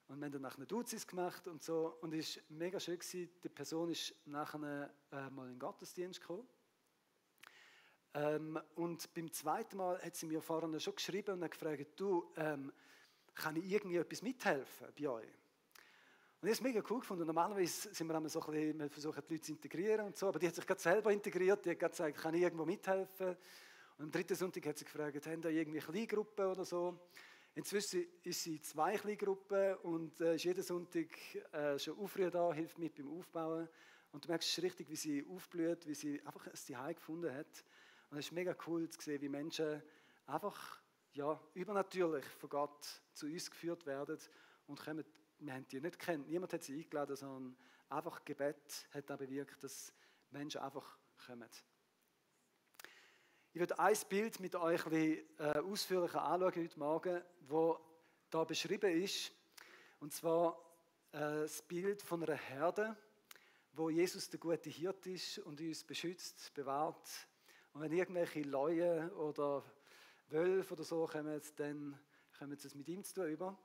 [0.07, 1.97] Und wir haben dann nachher Duzis gemacht und so.
[2.01, 3.29] Und es war mega schön, gewesen.
[3.43, 6.47] die Person ist nachher äh, mal in den Gottesdienst gekommen.
[8.13, 12.31] Ähm, und beim zweiten Mal hat sie mir vorhin schon geschrieben und hat gefragt, du,
[12.37, 12.71] ähm,
[13.35, 15.23] kann ich irgendwie etwas mithelfen bei euch?
[16.41, 17.25] Und ich habe es mega cool gefunden.
[17.25, 20.27] Normalerweise sind wir immer so ein bisschen, wir versuchen die Leute zu integrieren und so,
[20.27, 23.35] aber die hat sich gerade selber integriert, die hat gerade gesagt, kann ich irgendwo mithelfen?
[23.97, 26.99] Und am dritten Sonntag hat sie gefragt, haben da irgendwie Kleingruppen oder so?
[27.55, 31.07] Inzwischen ist sie in zwei Kleingruppen und äh, ist jeden Sonntag
[31.53, 33.69] äh, schon aufrühren da, hilft mit beim Aufbauen.
[34.11, 37.63] Und du merkst richtig, wie sie aufblüht, wie sie einfach ein Zuhause gefunden hat.
[38.09, 39.81] Und es ist mega cool zu sehen, wie Menschen
[40.27, 40.81] einfach
[41.15, 44.17] ja, übernatürlich von Gott zu uns geführt werden
[44.67, 45.05] und kommen,
[45.39, 47.57] wir haben die nicht kennt, niemand hat sie eingeladen, sondern
[47.89, 49.93] einfach Gebet hat da bewirkt, dass
[50.31, 51.49] Menschen einfach kommen.
[53.53, 54.93] Ich werde ein Bild mit euch ein
[55.39, 57.79] äh, ausführlicher anschauen heute Morgen, wo
[58.29, 59.31] da beschrieben ist,
[60.01, 60.59] und zwar
[61.13, 62.97] äh, das Bild von einer Herde,
[63.71, 67.07] wo Jesus der gute Hirt ist und uns beschützt, bewahrt.
[67.71, 69.63] Und wenn irgendwelche Leute oder
[70.29, 71.99] Wölfe oder so kommen, dann
[72.37, 73.57] kommen es mit ihm zu tun über.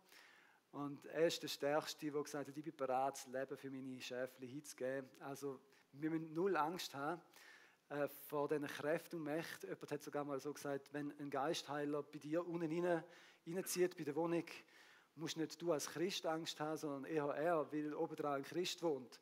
[0.73, 4.01] Und er ist der Stärkste, der gesagt hat, ich bin bereit, das Leben für meine
[4.01, 5.09] Schäfchen hinzugeben.
[5.20, 5.61] Also
[5.92, 7.20] wir müssen null Angst haben
[7.88, 9.68] äh, vor diesen Kräften und Mächten.
[9.68, 13.03] Jemand hat sogar mal so gesagt, wenn ein Geistheiler bei dir unten rein,
[13.46, 14.44] reinzieht, bei der Wohnung,
[15.16, 19.20] musst nicht du als Christ Angst haben, sondern eher er, weil obendrauf ein Christ wohnt.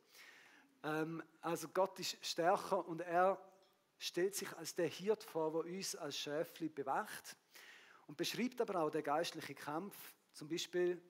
[0.83, 3.41] Ähm, also Gott ist stärker und er
[3.99, 7.37] stellt sich als der Hirt vor, der uns als Schäfli bewacht
[8.07, 9.97] und beschreibt aber auch den geistlichen Kampf,
[10.33, 11.03] zum Beispiel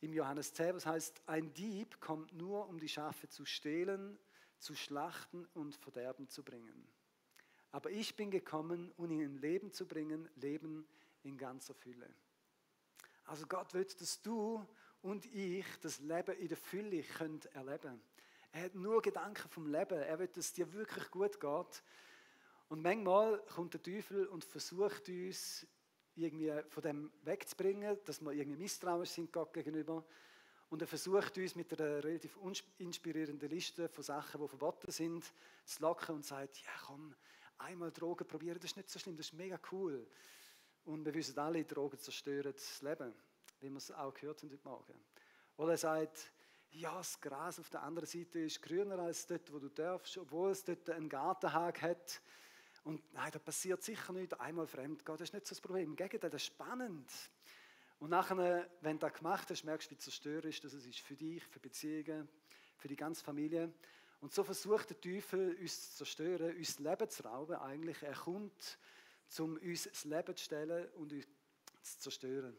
[0.00, 4.18] im Johannes 10, was heißt, ein Dieb kommt nur, um die Schafe zu stehlen,
[4.58, 6.86] zu schlachten und Verderben zu bringen.
[7.72, 10.86] Aber ich bin gekommen, um ihnen Leben zu bringen, Leben
[11.22, 12.08] in ganzer Fülle.
[13.24, 14.64] Also Gott will, dass du
[15.02, 17.04] und ich das Leben in der Fülle
[17.52, 18.00] erleben.
[18.52, 19.98] Er hat nur Gedanken vom Leben.
[19.98, 21.82] Er will, dass es dir wirklich gut geht.
[22.68, 25.66] Und manchmal kommt der Teufel und versucht uns
[26.16, 30.04] irgendwie von dem wegzubringen, dass wir irgendwie misstrauisch sind Gott gegenüber.
[30.68, 32.36] Und er versucht uns mit einer relativ
[32.78, 35.32] inspirierenden Liste von Sachen, die verboten sind,
[35.64, 37.14] zu locken und sagt, ja komm,
[37.58, 40.06] einmal Drogen probieren, das ist nicht so schlimm, das ist mega cool.
[40.84, 43.14] Und wir wissen alle, Drogen zerstören das Leben,
[43.60, 44.94] wie wir es auch gehört haben heute Morgen.
[45.56, 46.32] Oder er sagt,
[46.70, 50.50] ja, das Gras auf der anderen Seite ist grüner als dort, wo du darfst, obwohl
[50.50, 52.20] es dort einen Gartenhag hat.
[52.86, 55.90] Und nein, da passiert sicher nicht einmal fremd gehen, das ist nicht so das Problem.
[55.90, 57.10] Im Gegenteil, das ist spannend.
[57.98, 61.44] Und nachher, wenn du das gemacht hast, merkst du, wie zerstörerisch das ist für dich,
[61.46, 62.28] für Beziehungen,
[62.76, 63.74] für die ganze Familie.
[64.20, 68.00] Und so versucht der Teufel, uns zu zerstören, uns das Leben zu rauben eigentlich.
[68.04, 68.78] Er kommt,
[69.40, 71.26] um uns das Leben zu stellen und uns
[71.82, 72.56] zu zerstören.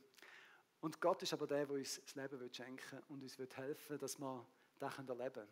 [0.81, 3.97] Und Gott ist aber der, der uns das Leben schenken will und uns helfen will,
[3.97, 4.45] dass wir
[4.77, 5.47] das erleben können.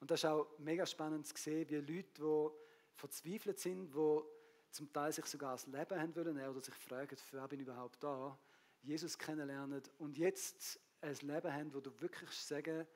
[0.00, 2.67] Und das ist auch mega spannend zu sehen, wie Leute, die
[2.98, 4.26] verzweifelt sind, wo
[4.70, 7.66] zum Teil sich sogar das Leben haben wollen oder sich fragen, für wer bin ich
[7.66, 8.38] überhaupt da,
[8.82, 12.86] Jesus kennenlernen und jetzt ein Leben haben, wo du wirklich sagen,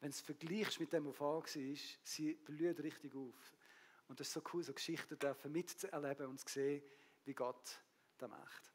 [0.00, 3.56] wenn es vergleichst mit dem, was vorher war, sie blüht richtig auf.
[4.08, 6.82] Und das ist so cool, so Geschichten dürfen mitzuerleben und zu sehen,
[7.24, 7.80] wie Gott
[8.18, 8.72] das macht.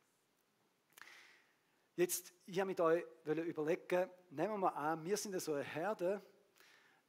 [1.96, 6.22] Jetzt, ich habe mit euch überlegen, nehmen wir mal an, wir sind so eine Herde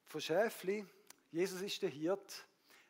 [0.05, 0.87] von Schäfli.
[1.31, 2.47] Jesus ist der Hirt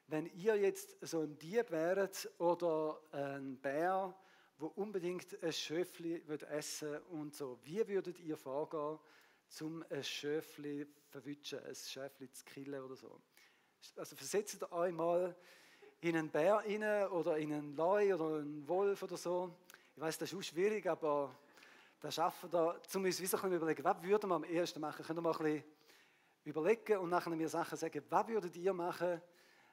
[0.08, 4.14] wenn ihr jetzt so ein Dieb wäret oder ein Bär,
[4.58, 8.98] wo unbedingt ein Schöfli essen und so, wie würdet ihr vorgehen,
[9.48, 13.20] zum ein Schöfli verwutschen, ein Schöfli zu killen oder so.
[13.96, 15.36] Also versetzt euch mal
[16.00, 19.54] in einen Bär rein oder in einen Leu oder einen Wolf oder so.
[19.94, 21.36] Ich weiß, das ist auch schwierig, aber
[22.00, 25.04] das schaffen wir, um uns ein bisschen überlegen, was würden wir am ersten machen?
[25.04, 25.64] Können wir mal ein bisschen
[26.44, 29.20] überlegen und nachher mir Sachen sagen, was würdet ihr machen,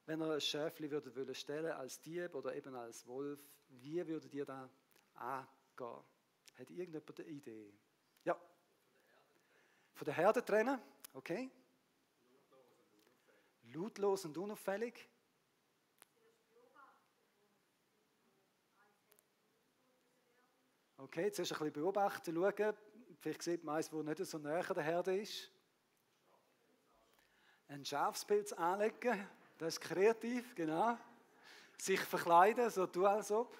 [0.05, 3.39] wenn ihr ein Schäfli würdet wollen stellen als Dieb oder eben als Wolf?
[3.69, 4.69] Wie würdet ihr da
[5.15, 6.03] angehen?
[6.57, 7.73] Hat irgendjemand eine Idee?
[8.25, 8.39] Ja.
[9.93, 10.79] Von der Herde trennen,
[11.13, 11.49] okay.
[13.63, 15.09] Lautlos und unauffällig.
[20.97, 22.73] Okay, zuerst ein bisschen beobachten, schauen.
[23.19, 25.51] Vielleicht sieht man eins, wo nicht so näher der Herde ist.
[27.67, 29.27] Ein Schafspilz anlegen,
[29.63, 30.97] das ist kreativ, genau.
[31.77, 33.57] Sich verkleiden, so tu als ob.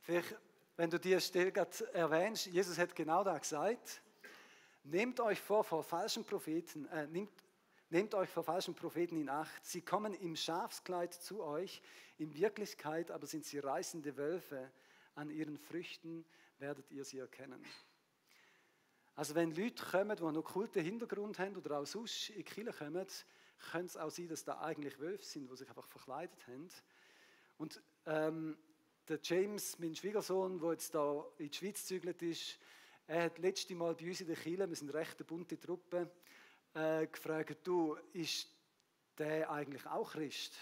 [0.00, 0.36] Vielleicht,
[0.76, 1.50] wenn du diese Stelle
[1.94, 4.02] erwähnst, Jesus hat genau das gesagt.
[4.84, 7.32] Nehmt euch vor vor falschen Propheten, äh, nehmt,
[7.88, 9.64] nehmt euch vor falschen Propheten in Acht.
[9.64, 11.80] Sie kommen im Schafskleid zu euch,
[12.18, 14.70] in Wirklichkeit aber sind sie reißende Wölfe
[15.14, 16.26] an ihren Früchten
[16.58, 17.64] werdet ihr sie erkennen.
[19.14, 22.72] Also wenn Leute kommen, die einen okkulten Hintergrund haben oder auch sonst in die Kirche
[22.72, 23.06] kommen,
[23.70, 26.68] könnte es auch sein, dass da eigentlich Wölfe sind, die sich einfach verkleidet haben.
[27.58, 28.58] Und ähm,
[29.08, 32.58] der James, mein Schwiegersohn, der jetzt da in die Schweiz gezügelt ist,
[33.06, 36.10] er hat letzte Mal bei uns in der Kirche, wir sind eine recht bunte Truppe,
[36.74, 38.48] äh, gefragt, du, ist
[39.18, 40.56] der eigentlich auch Christ?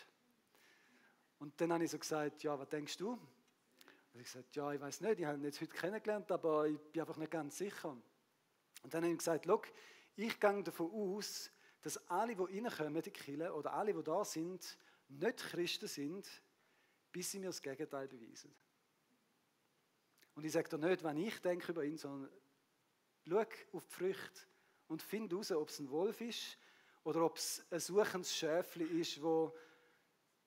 [1.38, 3.12] Und dann habe ich so gesagt, ja, was denkst du?
[3.12, 6.78] Und ich gesagt, ja, ich weiß nicht, ich habe ihn jetzt heute kennengelernt, aber ich
[6.78, 7.96] bin einfach nicht ganz sicher.
[8.82, 9.68] Und dann habe ich gesagt, look,
[10.16, 11.50] ich gehe davon aus,
[11.82, 16.28] dass alle, die reinkommen in die Kirche, oder alle, die da sind, nicht Christen sind,
[17.12, 18.54] bis sie mir das Gegenteil beweisen.
[20.34, 22.30] Und ich sage dir nicht, wenn ich denke über ihn, sondern
[23.28, 24.40] schau auf die Früchte
[24.88, 26.58] und finde heraus, ob es ein Wolf ist
[27.04, 29.54] oder ob es ein suchendes Schäfli ist, wo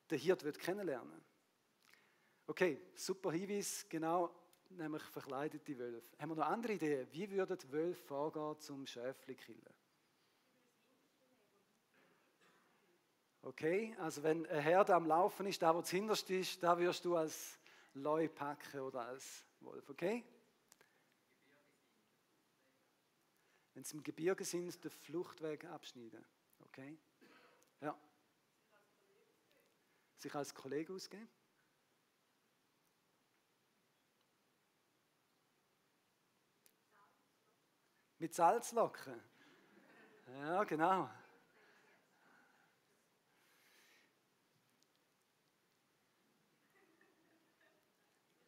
[0.10, 1.22] der Hirt kennenlernen will.
[2.48, 4.34] Okay, super Hinweis, genau,
[4.70, 6.18] nämlich verkleidete Wölfe.
[6.20, 7.08] Haben wir noch andere Ideen?
[7.12, 9.74] Wie würden Wölfe vorgehen zum Schäfli killen?
[13.46, 17.04] Okay, also wenn eine Herde am Laufen ist, da wo das hinterste ist, da wirst
[17.04, 17.60] du als
[17.94, 20.24] Leu packen oder als Wolf, okay?
[23.74, 26.24] Wenn sie im Gebirge sind, den Fluchtweg abschneiden,
[26.62, 26.98] okay?
[27.82, 28.00] Ja.
[30.16, 31.30] Sich als Kollege ausgeben?
[38.20, 39.22] Mit Salz locken.
[40.28, 41.10] Ja, genau.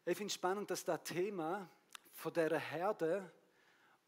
[0.08, 1.68] Ich finde es spannend, dass das Thema
[2.12, 3.28] von dieser Herde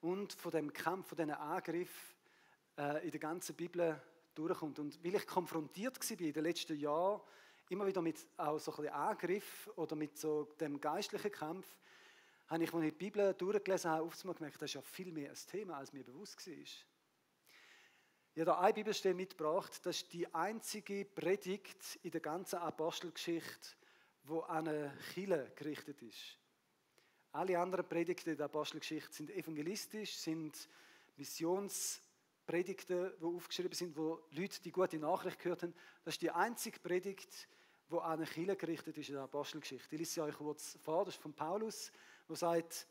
[0.01, 2.15] und von dem Kampf, von diesem Angriff
[2.79, 4.01] äh, in der ganzen Bibel
[4.33, 4.79] durchkommt.
[4.79, 7.21] Und weil ich konfrontiert war in den letzten Jahren,
[7.69, 11.67] immer wieder mit auch so ein bisschen Angriff oder mit so dem geistlichen Kampf,
[12.47, 15.33] habe ich, als ich die Bibel durchgelesen habe, oftmals gemerkt, das ist ja viel mehr
[15.33, 16.55] ein Thema, als mir bewusst war.
[16.55, 16.87] Ich
[18.37, 23.71] habe da eine Bibelstelle mitgebracht, das ist die einzige Predigt in der ganzen Apostelgeschichte,
[24.29, 26.39] wo an eine Chile gerichtet ist.
[27.33, 30.69] Alle anderen Predigten der Apostelgeschichte sind evangelistisch, sind
[31.17, 35.75] Missionspredigten, die aufgeschrieben sind, wo Leute die gute Nachricht gehört haben.
[36.05, 37.49] Das ist die einzige Predigt,
[37.89, 39.95] wo an eine Chile gerichtet ist in der Apostelgeschichte.
[39.95, 41.91] Ich lese sie euch kurz vor, das ist von Paulus
[42.29, 42.87] wo sagt,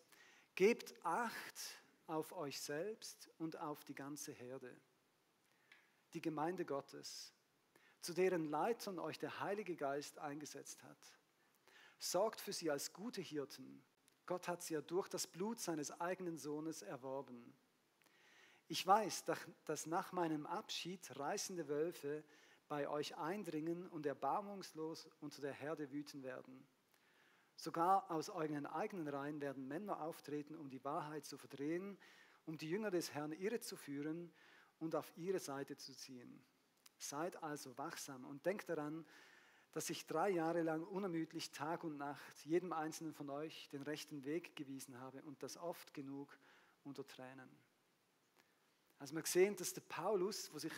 [0.55, 4.75] gebt Acht auf euch selbst und auf die ganze Herde,
[6.13, 7.33] die Gemeinde Gottes,
[8.01, 10.97] zu deren Leitern euch der Heilige Geist eingesetzt hat.
[11.99, 13.83] Sorgt für sie als gute Hirten.
[14.25, 17.53] Gott hat sie ja durch das Blut seines eigenen Sohnes erworben.
[18.67, 19.23] Ich weiß,
[19.65, 22.23] dass nach meinem Abschied reißende Wölfe
[22.67, 26.67] bei euch eindringen und erbarmungslos unter der Herde wüten werden.
[27.55, 31.97] Sogar aus euren eigenen Reihen werden Männer auftreten, um die Wahrheit zu verdrehen,
[32.45, 34.31] um die Jünger des Herrn irrezuführen
[34.79, 36.43] und auf ihre Seite zu ziehen.
[36.99, 39.05] Seid also wachsam und denkt daran,
[39.71, 44.23] dass ich drei Jahre lang unermüdlich Tag und Nacht jedem einzelnen von euch den rechten
[44.25, 46.37] Weg gewiesen habe und das oft genug
[46.83, 47.49] unter Tränen.
[48.99, 50.73] Also wir sehen, dass der Paulus, wo sich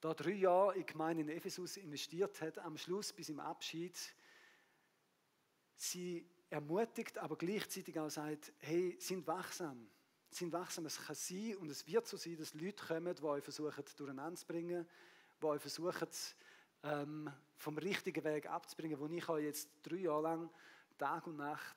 [0.00, 3.98] da drei Jahre in Gemeinde in Ephesus investiert hat, am Schluss bis im Abschied
[5.76, 9.88] sie ermutigt, aber gleichzeitig auch sagt, hey, sind wachsam.
[10.30, 10.86] Sind wachsam.
[10.86, 14.38] Es kann sein und es wird so sein, dass Leute kommen, die euch versuchen, durcheinander
[14.38, 14.86] zu bringen,
[15.40, 16.08] die euch versuchen,
[16.82, 20.50] ähm, vom richtigen Weg abzubringen, wo ich euch jetzt drei Jahre lang
[20.98, 21.76] Tag und Nacht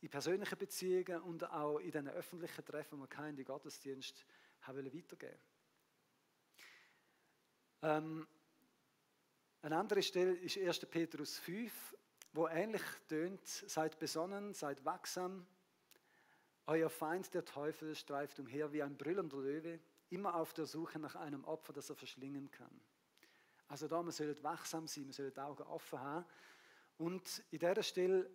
[0.00, 4.26] in persönlichen Beziehungen und auch in den öffentlichen Treffen, die wir in die Gottesdienst
[4.62, 5.38] haben weitergeben
[7.82, 8.26] ähm,
[9.62, 10.80] Eine andere Stelle ist 1.
[10.86, 11.96] Petrus 5,
[12.32, 15.46] wo ähnlich tönt, seid besonnen, seid wachsam.
[16.66, 21.16] Euer Feind, der Teufel, streift umher wie ein brüllender Löwe, immer auf der Suche nach
[21.16, 22.80] einem Opfer, das er verschlingen kann.
[23.72, 26.26] Also da, man sollte wachsam sein, man sollte die Augen offen haben.
[26.98, 28.30] Und in dieser Stelle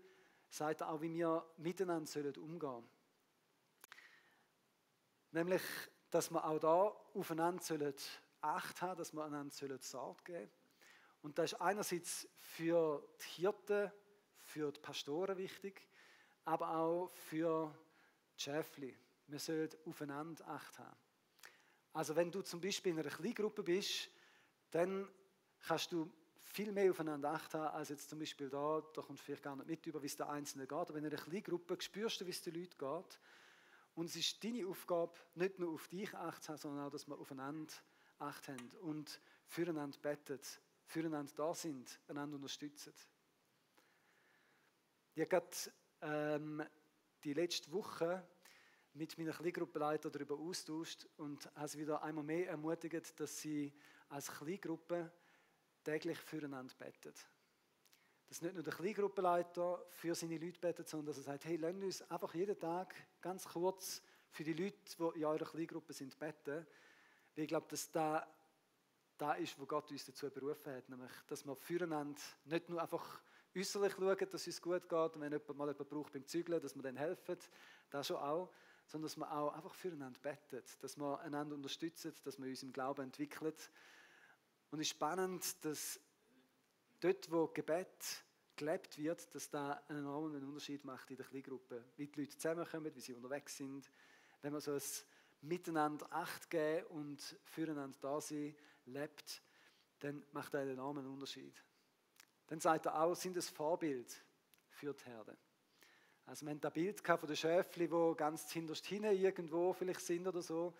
[0.49, 2.83] sagt er auch, wie wir miteinander sollen umgehen
[5.29, 5.61] Nämlich,
[6.09, 7.93] dass wir auch da aufeinander sollen
[8.41, 10.51] Acht haben, dass wir einander sollen Sorge geben
[11.21, 13.91] Und das ist einerseits für die Hirten,
[14.39, 15.87] für die Pastoren wichtig,
[16.45, 17.77] aber auch für
[18.35, 18.97] die Schäfli.
[19.27, 20.97] Wir sollen aufeinander Acht haben.
[21.93, 24.09] Also wenn du zum Beispiel in einer Kleingruppe bist,
[24.71, 25.07] dann
[25.67, 29.25] kannst du viel mehr aufeinander Acht haben, als jetzt zum Beispiel da, da kommst du
[29.25, 30.77] vielleicht gar nicht mit über, wie es der Einzelne geht.
[30.77, 33.19] Aber in einer kleinen Gruppe spürst du, wie es den Leuten geht.
[33.95, 37.07] Und es ist deine Aufgabe, nicht nur auf dich Acht zu haben, sondern auch, dass
[37.07, 37.73] wir aufeinander
[38.19, 40.39] Acht haben und füreinander beten,
[40.85, 42.93] füreinander da sind, einander unterstützen.
[45.15, 45.47] Ich habe gerade
[46.01, 46.63] ähm,
[47.23, 48.25] die letzte Woche
[48.93, 53.73] mit meiner Kleingruppenleiter darüber austauscht und habe sie wieder einmal mehr ermutigt, dass sie
[54.09, 55.11] als Kleingruppe
[55.87, 57.15] täglich füreinander betet.
[58.27, 61.81] Dass nicht nur der Kleingruppenleiter für seine Leute betet, sondern dass er sagt, hey, lasst
[61.81, 66.67] uns einfach jeden Tag ganz kurz für die Leute, die in eurer Kleingruppe sind, beten.
[67.35, 68.27] Weil ich glaube, dass da
[69.17, 73.21] da ist, wo Gott uns dazu berufen hat, nämlich, dass wir füreinander nicht nur einfach
[73.55, 76.61] äußerlich schauen, dass es uns gut geht und wenn jemand mal jemand braucht beim Zügeln,
[76.61, 77.37] dass wir dann helfen,
[77.89, 78.51] das schon auch,
[78.85, 82.71] sondern dass wir auch einfach füreinander beten, dass wir einander unterstützen, dass wir uns im
[82.71, 83.53] Glauben entwickeln
[84.71, 85.99] und es ist spannend, dass
[86.99, 88.25] dort, wo Gebet
[88.55, 91.85] gelebt wird, dass da einen enormen Unterschied macht in der Kleingruppe.
[91.95, 93.89] Wie die Leute zusammenkommen, wie sie unterwegs sind.
[94.41, 94.81] Wenn man so ein
[95.41, 99.41] Miteinander Acht geben und füreinander da sein lebt,
[99.99, 101.63] dann macht er einen enormen Unterschied.
[102.47, 104.23] Dann sagt er auch, sind es Vorbild
[104.69, 105.37] für die Herde.
[106.25, 110.27] Also wir haben das Bild von den Schäfchen, die ganz hinterst hinten irgendwo vielleicht sind
[110.27, 110.73] oder so.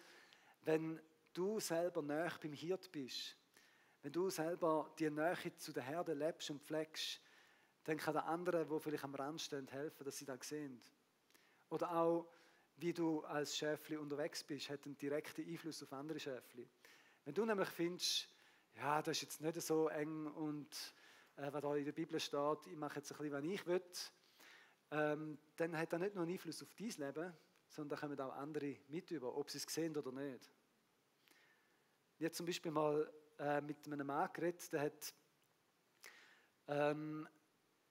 [0.64, 1.00] Wenn
[1.34, 3.38] du selber näher beim Hirt bist,
[4.02, 7.22] wenn du selber die Nähe zu der Herde lebst und pflegst,
[7.84, 10.82] dann kann der andere, die vielleicht am Rand stehen, helfen, dass sie das sehen.
[11.70, 12.28] Oder auch,
[12.78, 16.70] wie du als Schäfli unterwegs bist, hat einen direkten Einfluss auf andere Schäfli.
[17.26, 18.30] Wenn du nämlich findest,
[18.76, 20.94] ja, das ist jetzt nicht so eng und
[21.38, 23.82] äh, was da in der Bibel steht, ich mache jetzt ein bisschen, was ich will,
[24.92, 27.34] ähm, dann hat das nicht nur einen Einfluss auf dein Leben,
[27.70, 30.50] sondern da kommen auch andere mit über, ob sie es sehen oder nicht.
[32.20, 35.14] Ich habe zum Beispiel mal äh, mit einem Mann geredet, der hat
[36.68, 37.28] ähm,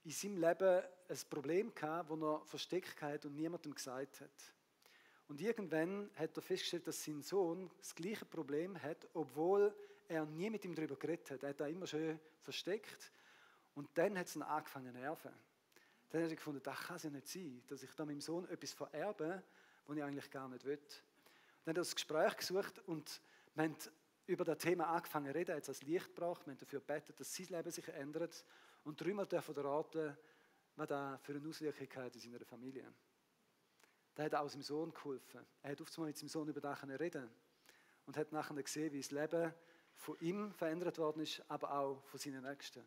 [0.04, 4.54] in seinem Leben ein Problem gehabt, das er versteckt hat und niemandem gesagt hat.
[5.28, 9.74] Und irgendwann hat er festgestellt, dass sein Sohn das gleiche Problem hat, obwohl
[10.08, 11.42] er nie mit ihm darüber geredet hat.
[11.42, 13.12] Er hat das immer schön versteckt.
[13.74, 15.32] Und dann hat es ihn angefangen zu nerven.
[16.10, 18.48] Dann hat er gefunden, das kann es ja nicht sein, dass ich da meinem Sohn
[18.48, 19.42] etwas vererbe,
[19.86, 20.78] was ich eigentlich gar nicht will.
[20.78, 23.20] Dann hat er das Gespräch gesucht und
[23.56, 23.76] haben
[24.26, 27.18] über das Thema angefangen zu reden, hat es als Licht gebracht, wir haben dafür gebetet,
[27.18, 28.44] dass sein Leben sich ändert
[28.84, 30.16] und dreimal dürfen raten,
[30.76, 32.92] was das für eine Auswirkung hat in seiner Familie.
[34.14, 35.44] Da hat auch seinem Sohn geholfen.
[35.62, 37.30] Er hat oft mit seinem Sohn über das reden
[38.06, 39.52] und hat nachher gesehen, wie das Leben
[39.94, 42.82] von ihm verändert worden ist, aber auch von seinen Nächsten.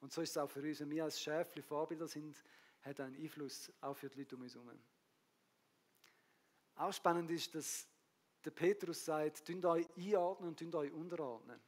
[0.00, 0.80] Und so ist es auch für uns.
[0.80, 2.42] Wenn wir als Schäfli Vorbilder sind,
[2.82, 4.70] hat er einen Einfluss auch für die Leute um uns herum.
[6.76, 7.88] Auch spannend ist, dass
[8.44, 11.60] der Petrus sagt, tünt euch einordnen und tünt euch unterordnen.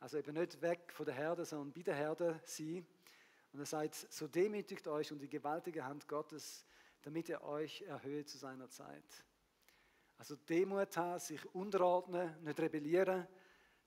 [0.00, 2.86] Also eben nicht weg von der Herde, sondern bei der Herde sein.
[3.52, 6.66] Und er sagt, so demütigt euch und die gewaltige Hand Gottes,
[7.02, 9.24] damit er euch erhöht zu seiner Zeit.
[10.18, 13.26] Also Demut haben, sich unterordnen, nicht rebellieren,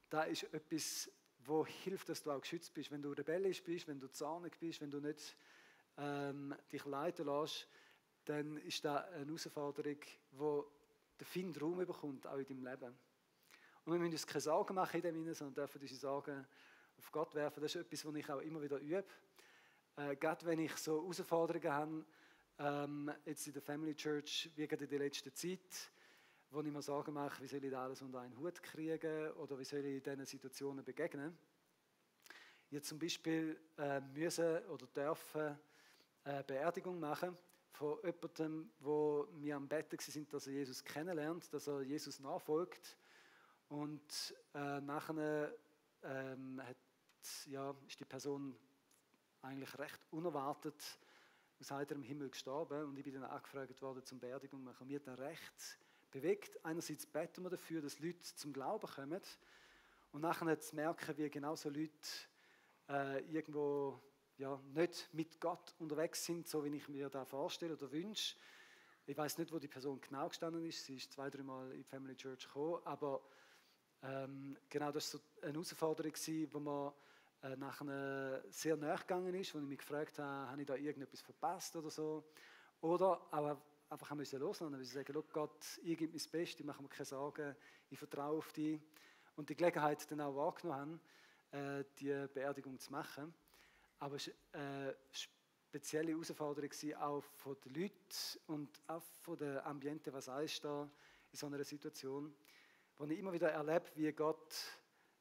[0.10, 2.92] da ist etwas, wo hilft, dass du auch geschützt bist.
[2.92, 5.36] Wenn du rebellisch bist, wenn du zornig bist, wenn du nicht
[5.98, 7.68] ähm, dich leiten lässt,
[8.26, 10.00] dann ist da eine Herausforderung,
[10.32, 10.64] die
[11.20, 12.98] der Find Raum bekommt, auch in deinem Leben.
[13.86, 16.48] Und wir müssen uns keine Sorgen machen in dem Sinne, sondern dürfen unsere Sorgen
[16.98, 17.62] auf Gott werfen.
[17.62, 19.06] Das ist etwas, was ich auch immer wieder übe.
[19.96, 22.06] Äh, gerade wenn ich so Herausforderungen habe,
[22.60, 25.92] ähm, jetzt in der Family Church, wie gerade in der letzten Zeit,
[26.50, 29.58] wo ich mir Sorgen mache, wie soll ich das alles unter einen Hut kriegen oder
[29.60, 31.38] wie soll ich diesen Situationen begegnen.
[32.70, 35.58] Ich zum Beispiel äh, müssen oder dürfen
[36.24, 37.38] eine Beerdigung machen
[37.78, 42.98] von jemandem, wo wir am Betten sind, dass er Jesus kennenlernt, dass er Jesus nachfolgt.
[43.70, 45.54] Und äh, nachher
[46.04, 46.78] ähm, hat,
[47.46, 48.58] ja, ist die Person
[49.44, 50.82] eigentlich recht unerwartet
[51.60, 54.88] aus heiterem Himmel gestorben und ich bin dann angefragt worden zum Beerdigung machen.
[54.88, 56.64] Mir dann recht bewegt.
[56.66, 59.22] Einerseits beten wir dafür, dass Leute zum Glauben kommen
[60.14, 61.92] und nachher zu merken, wie genau so Leute
[62.90, 64.02] äh, irgendwo
[64.38, 68.36] ja, nicht mit Gott unterwegs sind, so wie ich mir da vorstelle oder wünsche.
[69.06, 70.86] Ich weiß nicht, wo die Person genau gestanden ist.
[70.86, 73.22] Sie ist zwei, dreimal in die Family Church gekommen, aber
[74.04, 76.14] ähm, genau das war so eine Herausforderung,
[76.52, 76.94] wo man
[77.44, 81.76] äh, nachher sehr nachgegangen ist, wo ich mich gefragt habe, habe ich da irgendetwas verpasst
[81.76, 82.24] oder so.
[82.82, 83.58] Oder auch
[83.90, 87.06] einfach haben müssen loslassen, sie sagen, Gott, ich gebe mein Bestes, ich mache mir keine
[87.06, 87.56] Sorgen,
[87.90, 88.80] ich vertraue auf dich.
[89.36, 91.00] Und die Gelegenheit dann auch wahrgenommen
[91.54, 93.34] haben, äh, die Beerdigung zu machen.
[94.00, 100.14] Aber es war eine spezielle Herausforderung auch von den Leuten und auch von dem Ambiente,
[100.14, 100.90] was ist da
[101.32, 102.34] in so einer Situation,
[102.98, 104.56] wo ich immer wieder erlebe, wie Gott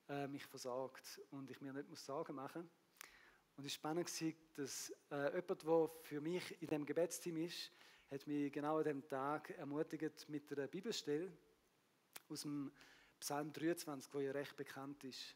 [0.09, 2.71] äh, mich versorgt und ich mir nicht muss Sorgen machen muss.
[3.57, 4.11] Und es war spannend,
[4.55, 7.73] dass äh, jemand, der für mich in dem Gebetsteam ist,
[8.11, 11.33] hat mich genau an dem Tag ermutigt mit einer Bibelstelle
[12.29, 12.71] aus dem
[13.19, 15.35] Psalm 23, wo ja recht bekannt ist.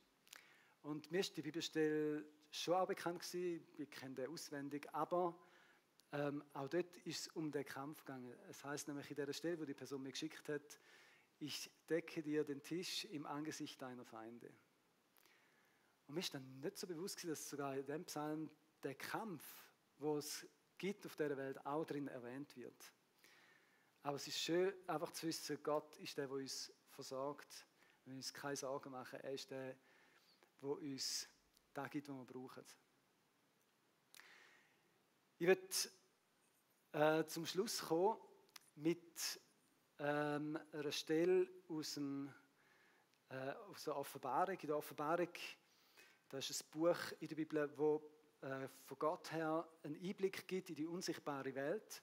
[0.82, 5.38] Und mir ist die Bibelstelle schon auch bekannt gewesen, ich kenne den auswendig, aber
[6.12, 8.34] ähm, auch dort ist es um den Kampf gegangen.
[8.48, 10.80] Es heißt nämlich in der Stelle, wo die Person mir geschickt hat,
[11.38, 14.52] ich decke dir den Tisch im Angesicht deiner Feinde.
[16.06, 18.50] Und mir ist dann nicht so bewusst gewesen, dass sogar in dem Psalm
[18.82, 19.44] der Kampf,
[19.98, 20.46] wo es
[20.76, 22.92] gibt auf dieser Welt, auch drin erwähnt wird.
[24.02, 27.66] Aber es ist schön, einfach zu wissen, Gott ist der, der uns versorgt.
[28.04, 29.20] Wir uns keine Sorgen machen.
[29.20, 29.76] Er ist der,
[30.60, 31.28] der uns
[31.74, 32.64] das gibt, was wir brauchen.
[35.38, 35.62] Ich werde
[36.92, 38.18] äh, zum Schluss kommen
[38.74, 39.40] mit
[39.98, 42.32] ähm, einer Stelle aus, dem,
[43.28, 44.58] äh, aus der Offenbarung.
[44.58, 45.30] In der Offenbarung,
[46.28, 48.02] das ist ein Buch in der Bibel, wo
[48.40, 52.02] äh, von Gott her einen Einblick gibt in die unsichtbare Welt.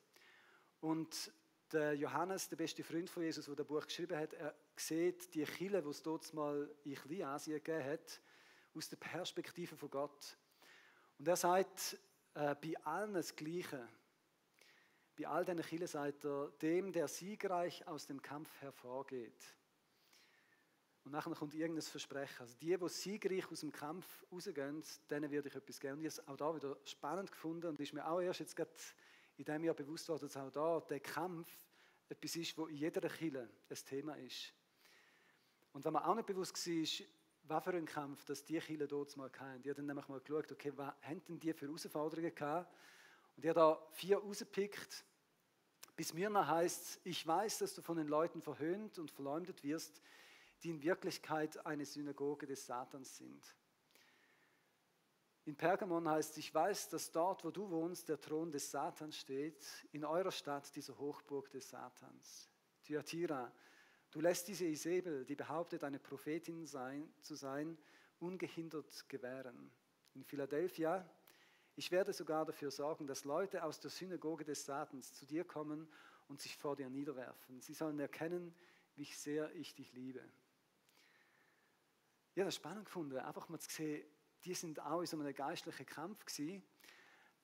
[0.79, 1.31] Und
[1.71, 5.43] der Johannes, der beste Freund von Jesus, der das Buch geschrieben hat, er sieht die
[5.43, 8.21] Kille, die es dort mal in Kleinasien gegeben hat,
[8.77, 10.37] aus der Perspektive von Gott.
[11.17, 11.97] Und er sagt
[12.35, 13.87] äh, bei allen das Gleiche.
[15.17, 19.55] Bei all diesen Killen sagt er, dem, der siegreich aus dem Kampf hervorgeht.
[21.03, 22.41] Und nachher kommt irgendein Versprechen.
[22.41, 25.93] Also die, die siegreich aus dem Kampf rausgehen, denen werde ich etwas geben.
[25.93, 28.55] Und ich habe es auch da wieder spannend gefunden und ist mir auch erst jetzt
[28.55, 28.69] gerade
[29.37, 31.49] in diesem Jahr bewusst worden, dass auch da der Kampf
[32.09, 34.53] etwas ist, wo in jeder Kille ein Thema ist.
[35.73, 37.07] Und wenn man auch nicht bewusst war,
[37.49, 39.61] was für ein Kampf dass die Kille dort mal hatten.
[39.61, 42.73] Die haben dann nämlich mal geschaut, okay, was haben denn die für Herausforderungen gehabt?
[43.35, 45.05] Und die hat da vier rausgepickt.
[45.95, 50.01] Bis mir nach heißt ich weiß, dass du von den Leuten verhöhnt und verleumdet wirst,
[50.63, 53.55] die in Wirklichkeit eine Synagoge des Satans sind.
[55.45, 59.15] In Pergamon heißt es, ich weiß, dass dort, wo du wohnst, der Thron des Satans
[59.17, 62.49] steht, in eurer Stadt diese Hochburg des Satans.
[62.83, 63.51] Thyatira,
[64.17, 67.77] du lässt diese Isabel, die behauptet, eine Prophetin sein, zu sein,
[68.19, 69.69] ungehindert gewähren.
[70.15, 71.07] In Philadelphia,
[71.75, 75.87] ich werde sogar dafür sorgen, dass Leute aus der Synagoge des Satans zu dir kommen
[76.29, 77.61] und sich vor dir niederwerfen.
[77.61, 78.55] Sie sollen erkennen,
[78.95, 80.21] wie sehr ich dich liebe.
[82.31, 84.03] Habe das spannend gefunden, einfach mal zu sehen,
[84.45, 86.63] die sind auch in so einem geistlichen Kampf gewesen,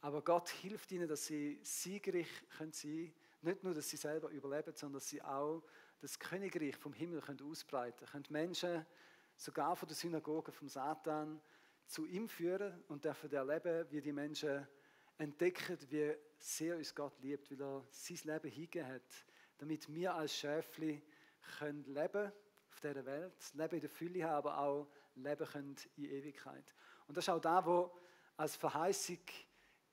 [0.01, 3.13] aber Gott hilft ihnen, dass sie siegreich können sein
[3.43, 5.61] Nicht nur, dass sie selber überleben, sondern dass sie auch
[6.03, 8.25] das Königreich vom Himmel können ausbreiten können.
[8.27, 8.85] Menschen
[9.37, 11.41] sogar von der Synagoge vom Satan
[11.87, 14.67] zu ihm führen und dürfen erleben, wie die Menschen
[15.17, 19.25] entdecken, wie sehr uns Gott liebt, weil er sein Leben hingegeben hat,
[19.59, 21.01] damit wir als Schäfli
[21.57, 22.33] können leben
[22.69, 26.75] auf dieser Welt, Leben in der Fülle haben, aber auch leben können in Ewigkeit.
[27.07, 27.97] Und das ist auch da, wo
[28.35, 29.21] als Verheißung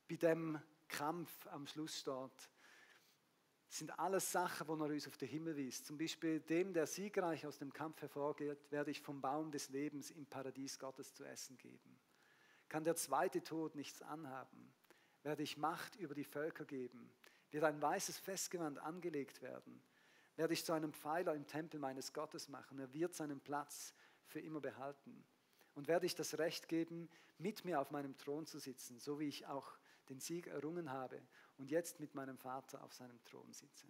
[0.09, 2.51] bei dem Kampf am Schluss steht.
[3.81, 5.87] Sind alles Sachen, wo er uns auf den Himmel weist.
[5.87, 10.11] Zum Beispiel dem, der siegreich aus dem Kampf hervorgeht, werde ich vom Baum des Lebens
[10.11, 11.99] im Paradies Gottes zu essen geben.
[12.69, 14.71] Kann der zweite Tod nichts anhaben,
[15.23, 17.11] werde ich Macht über die Völker geben,
[17.53, 19.83] wird ein weißes Festgewand angelegt werden
[20.37, 22.79] werde ich zu einem Pfeiler im Tempel meines Gottes machen.
[22.79, 23.93] Er wird seinen Platz
[24.25, 25.23] für immer behalten.
[25.75, 29.29] Und werde ich das Recht geben, mit mir auf meinem Thron zu sitzen, so wie
[29.29, 29.79] ich auch
[30.09, 31.21] den Sieg errungen habe
[31.61, 33.87] und jetzt mit meinem Vater auf seinem Thron sitze.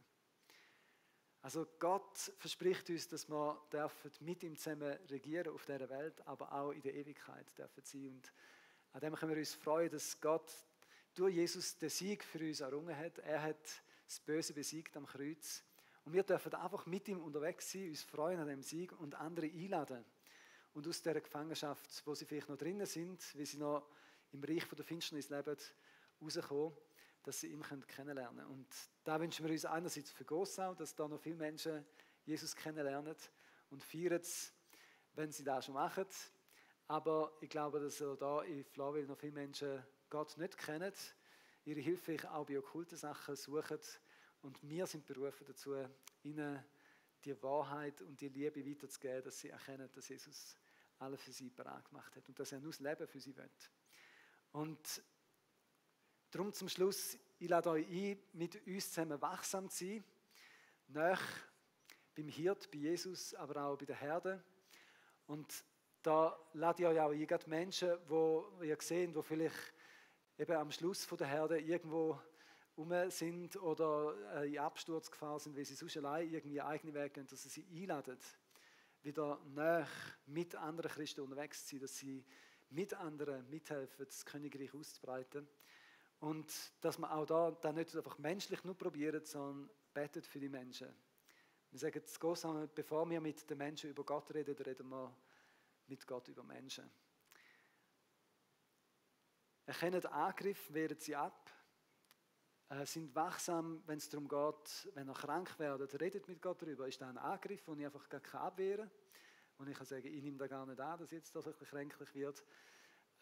[1.41, 6.53] Also Gott verspricht uns, dass wir dürfen mit ihm zusammen regieren auf dieser Welt, aber
[6.53, 8.09] auch in der Ewigkeit dürfen sie.
[8.09, 8.33] Und
[8.93, 10.53] an dem können wir uns freuen, dass Gott
[11.15, 13.19] durch Jesus den Sieg für uns errungen hat.
[13.21, 15.63] Er hat das Böse besiegt am Kreuz.
[16.05, 19.47] Und wir dürfen einfach mit ihm unterwegs sein, uns freuen an dem Sieg und andere
[19.47, 20.05] einladen.
[20.75, 23.87] Und aus der Gefangenschaft, wo sie vielleicht noch drinnen sind, wie sie noch
[24.33, 25.57] im Reich der Finsternis leben,
[26.21, 26.77] rauskommen,
[27.23, 28.51] dass sie ihn kennenlernen können.
[28.51, 28.69] Und
[29.05, 31.85] da wünschen wir uns einerseits für Gossau, dass da noch viele Menschen
[32.25, 33.17] Jesus kennenlernen
[33.71, 34.53] und feiern es,
[35.15, 36.07] wenn sie das schon machen.
[36.89, 40.93] Aber ich glaube, dass auch da in Flawil noch viele Menschen Gott nicht kennen,
[41.65, 43.79] ihre Hilfe auch bei okkulten Sachen suchen.
[44.43, 45.75] Und wir sind berufen dazu,
[46.23, 46.65] ihnen
[47.25, 50.57] die Wahrheit und die Liebe weiterzugeben, dass sie erkennen, dass Jesus
[50.99, 53.51] alles für sie bereit gemacht hat und dass er nur das Leben für sie will.
[54.53, 55.03] Und
[56.31, 60.05] darum zum Schluss, ich lade euch ein, mit uns zusammen wachsam zu sein,
[60.89, 61.23] nach
[62.15, 64.43] beim Hirt, bei Jesus, aber auch bei der Herde.
[65.27, 65.65] Und
[66.03, 69.75] da lade ich euch auch ein, Menschen, die ihr seht, die vielleicht
[70.39, 72.19] eben am Schluss von der Herde irgendwo
[72.77, 77.27] rum sind oder äh, in Absturzgefahr sind, weil sie sonst allein irgendwie eigene Weg gehen,
[77.27, 78.19] dass ihr sie einladen,
[79.03, 79.87] wieder näher
[80.27, 82.25] mit anderen Christen unterwegs zu sein, dass sie
[82.71, 85.49] mit anderen mithelfen, das Königreich auszubreiten.
[86.21, 90.49] Und dass man auch da dann nicht einfach menschlich nur probiert, sondern betet für die
[90.49, 90.89] Menschen.
[91.71, 95.17] Wir sagen es groß, bevor wir mit den Menschen über Gott reden, reden wir
[95.87, 96.91] mit Gott über Menschen.
[99.67, 101.51] Erkennen Angriff, wehren sie ab,
[102.71, 106.89] äh, sind wachsam, wenn es darum geht, wenn ihr krank werdet, redet mit Gott darüber.
[106.89, 109.01] Ist das ein Angriff, den ich einfach gar nicht abwehren kann?
[109.59, 112.15] Und ich kann sagen, ich nehme da gar nicht an, dass jetzt das ein kränklich
[112.15, 112.45] wird.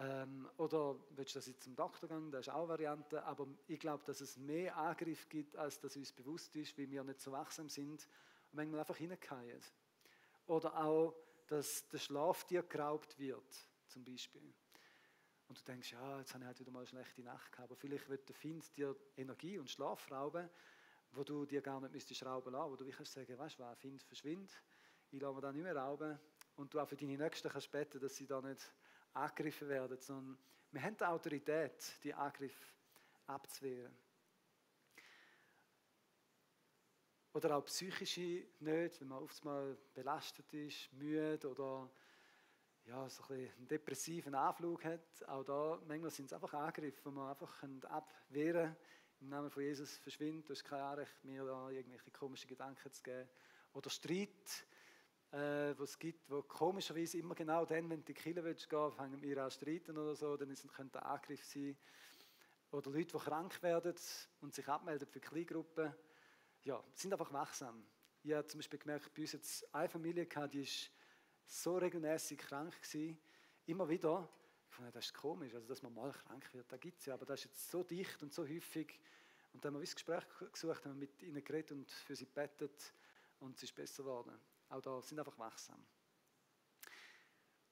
[0.00, 2.30] Ähm, oder willst du das jetzt zum Doktor gehen?
[2.30, 3.22] Das ist auch eine Variante.
[3.24, 7.02] Aber ich glaube, dass es mehr Angriff gibt, als dass uns bewusst ist, weil wir
[7.02, 8.06] nicht so wachsam sind
[8.50, 9.60] und manchmal einfach hineingehen.
[10.46, 11.14] Oder auch,
[11.48, 14.54] dass der Schlaf dir geraubt wird, zum Beispiel.
[15.48, 17.70] Und du denkst, ja, jetzt habe ich halt wieder mal eine schlechte Nacht gehabt.
[17.70, 20.48] Aber vielleicht wird der Find dir Energie und Schlaf rauben,
[21.12, 22.70] wo du dir gar nicht müsstest rauben lassen.
[22.70, 24.52] Wo du kannst sagen, weißt du was, Find verschwindet,
[25.10, 26.18] ich lasse mir da nicht mehr rauben.
[26.56, 28.60] Und du auch für deine Nächsten kannst beten, dass sie da nicht
[29.14, 30.38] angegriffen werden, sondern
[30.70, 32.66] wir haben die Autorität, die Angriffe
[33.26, 33.96] abzuwehren.
[37.32, 41.90] Oder auch psychische Nöte, wenn man oft mal belastet ist, müde oder
[42.86, 45.28] ja, so ein einen depressiven Anflug hat.
[45.28, 48.76] Auch da, manchmal sind es einfach Angriffe, die man einfach abwehren kann.
[49.20, 53.02] Im Namen von Jesus verschwindet, du hast kein Anrecht, mir da irgendwelche komischen Gedanken zu
[53.02, 53.28] geben.
[53.72, 54.66] Oder Streit,
[55.32, 58.68] äh, was es gibt, wo komischerweise immer genau dann, wenn du in die Kirche willst
[58.68, 61.76] gehen, fangen wir an streiten oder so, dann könnte ein Angriff sein.
[62.70, 63.94] Oder Leute, die krank werden
[64.40, 65.94] und sich abmelden für Kleingruppen,
[66.64, 67.84] ja, sind einfach wachsam.
[68.22, 70.90] Ich habe zum Beispiel gemerkt, bei uns jetzt eine Familie gehabt, die ist
[71.46, 73.18] so regelmäßig krank gewesen,
[73.66, 74.28] immer wieder.
[74.70, 77.14] Ich fand, das ist komisch, also dass man mal krank wird, da gibt es ja,
[77.14, 79.00] aber das ist jetzt so dicht und so häufig.
[79.52, 82.92] Und dann haben wir ein Gespräch gesucht, haben mit ihnen geredet und für sie betet
[83.40, 84.38] und es ist besser geworden.
[84.68, 85.84] Auch da sind einfach wachsam.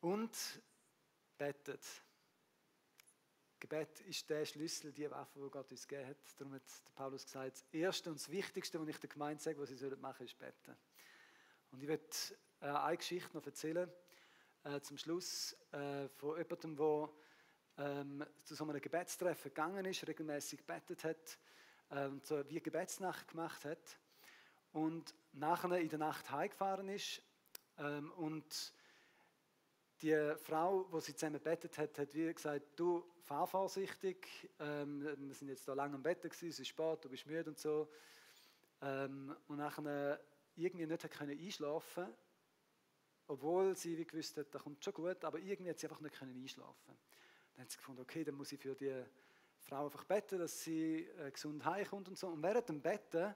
[0.00, 0.62] Und
[1.36, 1.84] betet.
[3.58, 6.18] Gebet ist der Schlüssel, die Waffe, die Gott uns gegeben hat.
[6.38, 6.62] Darum hat
[6.94, 10.18] Paulus gesagt, das Erste und das Wichtigste, was ich der Gemeinde sage, was sie machen
[10.18, 10.76] sollen, ist beten.
[11.70, 12.04] Und ich werde
[12.60, 13.90] äh, eine Geschichte noch erzählen,
[14.64, 17.10] äh, zum Schluss, äh, von jemandem, der
[17.78, 21.38] ähm, zu so einem Gebetstreffen gegangen ist, regelmäßig gebetet hat
[21.90, 23.98] äh, und so wie Gebetsnacht gemacht hat
[24.76, 27.22] und nachher in der Nacht heimgefahren ist
[27.78, 28.74] ähm, und
[30.02, 35.34] die Frau, die sie zusammen bettet hat, hat wie gesagt, du fahr vorsichtig, ähm, wir
[35.34, 37.88] sind jetzt da lange am Bett gewesen, es ist spät, du bist müde und so.
[38.82, 40.20] Ähm, und nachher
[40.56, 42.06] irgendwie nicht können einschlafen
[43.28, 46.14] obwohl sie wie gewusst hat, das kommt schon gut, aber irgendwie hat sie einfach nicht
[46.14, 46.96] können einschlafen.
[47.54, 49.02] Dann hat sie gefunden, okay, dann muss ich für die
[49.58, 52.28] Frau einfach beten, dass sie äh, gesund heimkommt und so.
[52.28, 53.34] Und während dem Betten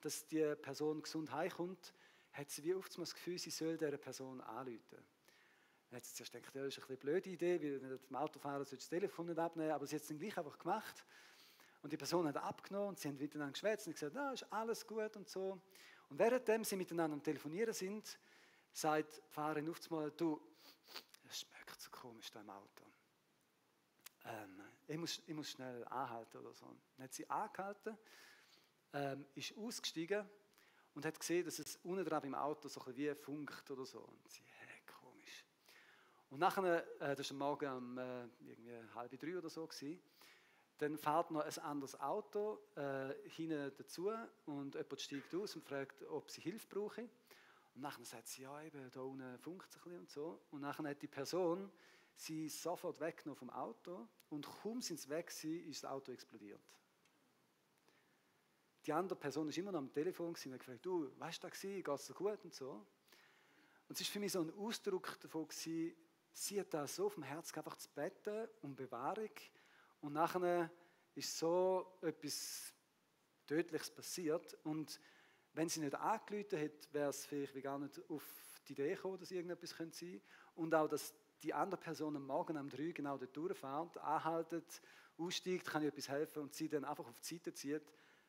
[0.00, 1.94] dass die Person gesund heimkommt,
[2.32, 4.98] hat sie wie oft das Gefühl, sie soll dieser Person anrufen.
[5.88, 8.88] Dann hat sie zuerst gedacht, ja, das ist eine blöde Idee, weil dem Autofahrer das
[8.88, 11.04] Telefon nicht abnehmen, aber sie hat es dann gleich einfach gemacht.
[11.82, 14.86] Und die Person hat abgenommen und sie haben miteinander geschwätzt und gesagt, na, ist alles
[14.86, 15.60] gut und so.
[16.08, 18.18] Und währenddem sie miteinander am Telefonieren sind,
[18.72, 20.40] sagt die Fahrerin oft mal, du,
[21.28, 22.84] es schmeckt so komisch da im Auto.
[24.24, 26.66] Ähm, ich, muss, ich muss schnell anhalten oder so.
[26.96, 27.96] Dann hat sie angehalten
[28.92, 30.28] ähm, ist ausgestiegen
[30.94, 34.00] und hat gesehen, dass es unten dran im Auto so ein wie funkt oder so.
[34.00, 35.44] Und sie, hä, komisch.
[36.30, 40.00] Und nachher, äh, das war Morgen um äh, irgendwie halb drei oder so, gewesen,
[40.78, 44.10] dann fährt noch ein anderes Auto äh, hinten dazu
[44.44, 47.08] und jemand steigt aus und fragt, ob sie Hilfe brauche.
[47.74, 50.42] Und nachher sagt sie, ja eben, da unten funkt es ein bisschen und so.
[50.50, 51.70] Und nachher hat die Person
[52.14, 56.60] sie sofort weggenommen vom Auto und kaum sind sie weg, ist das Auto explodiert.
[58.86, 61.88] Die andere Person ist immer noch am Telefon und hat gefragt, du, weißt du, geht
[61.88, 62.44] es so gut?
[62.44, 62.86] Und so.
[63.88, 65.96] Und es war für mich so ein Ausdruck davon, sie
[66.60, 69.30] hat da so auf dem Herz einfach zu beten um Bewahrung.
[70.00, 70.70] Und nachher
[71.16, 72.72] ist so etwas
[73.46, 74.56] Tödliches passiert.
[74.62, 75.00] Und
[75.52, 78.22] wenn sie nicht angerufen hätte, wäre es vielleicht gar nicht auf
[78.68, 79.78] die Idee gekommen, dass irgendetwas sein.
[79.78, 80.20] Könnte.
[80.54, 81.12] Und auch, dass
[81.42, 84.80] die andere Person am Morgen um drei genau dort durchfährt, anhaltet,
[85.18, 87.82] aussteigt, kann ich etwas helfen und sie dann einfach auf die Seite zieht,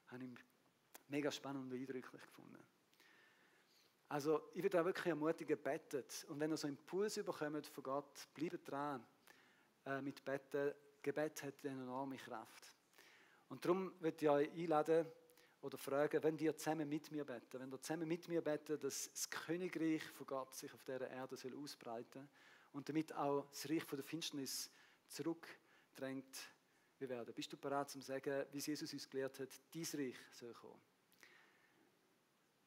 [0.08, 0.32] habe ich
[1.10, 2.64] mega spannend und eindrücklich gefunden.
[4.10, 6.26] Also ich würde auch wirklich ermutigen, bettet.
[6.30, 9.06] Und wenn ihr so Impuls bekommt von Gott, bleibt dran
[9.86, 10.74] äh, mit Betten.
[11.02, 12.74] Gebet hat eine enorme Kraft.
[13.50, 15.08] Und darum würde ich euch einladen
[15.62, 19.10] oder fragen, wenn ihr zusammen mit mir beten, wenn ihr zusammen mit mir beten, dass
[19.12, 22.28] das Königreich von Gott sich auf dieser Erde soll ausbreiten
[22.74, 24.70] und damit auch das Reich von der Finsternis
[25.08, 26.38] zurückdrängt
[27.02, 27.34] werden.
[27.34, 30.82] Bist du bereit zu sagen, wie Jesus uns gelehrt hat, dies Reich soll kommen?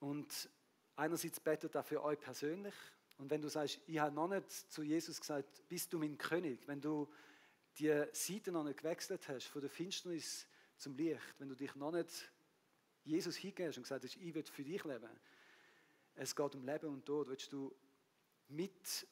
[0.00, 0.48] Und
[0.96, 2.74] einerseits betet er für euch persönlich.
[3.18, 6.66] Und wenn du sagst, ich habe noch nicht zu Jesus gesagt, bist du mein König,
[6.66, 7.12] wenn du
[7.78, 11.92] die Seite noch nicht gewechselt hast, von der Finsternis zum Licht, wenn du dich noch
[11.92, 12.30] nicht
[13.04, 15.10] Jesus hingehst und gesagt hast, ich will für dich leben,
[16.14, 17.74] es geht um Leben und Tod, willst du
[18.48, 19.06] mit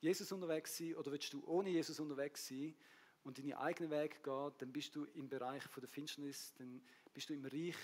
[0.00, 2.74] Jesus unterwegs sein oder willst du ohne Jesus unterwegs sein
[3.26, 6.80] und deinen eigenen Weg gehen, dann bist du im Bereich der Finsternis, dann
[7.12, 7.74] bist du im Reich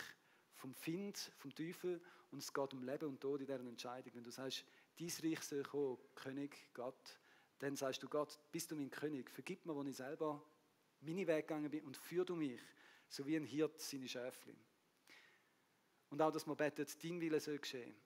[0.55, 4.15] vom Find, vom Teufel und es geht um Leben und Tod in dieser Entscheidung.
[4.15, 4.65] Wenn du sagst,
[5.01, 7.19] dies Reich soll kommen, König, Gott,
[7.59, 10.41] dann sagst du, Gott, bist du mein König, vergib mir, wo ich selber
[11.01, 12.61] meine Weg gegangen bin und führ du mich,
[13.09, 14.57] so wie ein Hirt seine Schäfchen.
[16.11, 17.97] Und auch, dass man betet, dein Wille soll geschehen.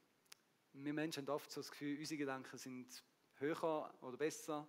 [0.73, 4.67] Wir Menschen haben oft so das Gefühl, unsere Gedanken sind höher oder besser,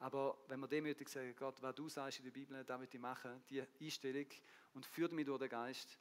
[0.00, 3.02] aber wenn wir demütig sagen, Gott, was du sagst in der Bibel, das möchte ich
[3.02, 4.26] machen, die Einstellung
[4.72, 5.98] und führt mich durch den Geist,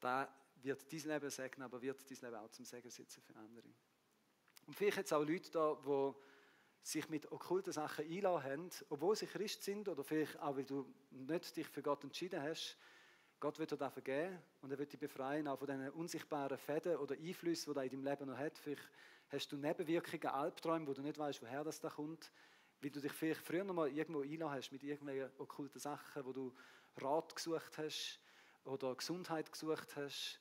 [0.00, 0.26] da
[0.62, 3.68] wird dein Leben segnen, aber wird dein Leben auch zum Segen setzen für andere.
[4.66, 6.14] Und vielleicht jetzt auch Leute da, die
[6.82, 10.86] sich mit okkulten Sachen einladen haben, obwohl sie Christ sind oder vielleicht auch, weil du
[11.10, 12.78] nicht dich für Gott entschieden hast.
[13.38, 16.96] Gott wird dir das vergeben und er wird dich befreien, auch von diesen unsichtbaren Fäden
[16.96, 18.56] oder Einflüssen, die er in deinem Leben noch hat.
[18.56, 18.88] Vielleicht
[19.28, 22.30] hast du Nebenwirkungen, Albträume, wo du nicht weißt, woher das da kommt,
[22.80, 26.32] weil du dich vielleicht früher noch mal irgendwo einladen hast mit irgendwelchen okkulten Sachen, wo
[26.32, 26.54] du
[26.96, 28.20] Rat gesucht hast
[28.64, 30.40] oder Gesundheit gesucht hast.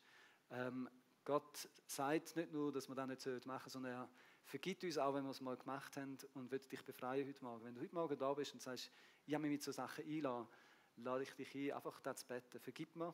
[0.52, 0.90] Ähm,
[1.26, 4.10] Gott sagt nicht nur, dass man das nicht machen sollte, sondern er
[4.44, 7.66] vergibt uns auch, wenn wir es mal gemacht haben und wird dich befreien heute Morgen.
[7.66, 8.92] Wenn du heute Morgen da bist und sagst,
[9.26, 10.48] ich habe mich mit so Sachen einladen,
[10.98, 12.60] lade ich dich ein, einfach das zu beten.
[12.60, 13.14] Vergib mir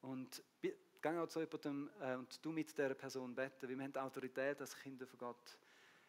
[0.00, 3.96] und geh auch zu jemandem äh, und du mit dieser Person beten, weil wir haben
[3.96, 5.58] Autorität als Kinder von Gott,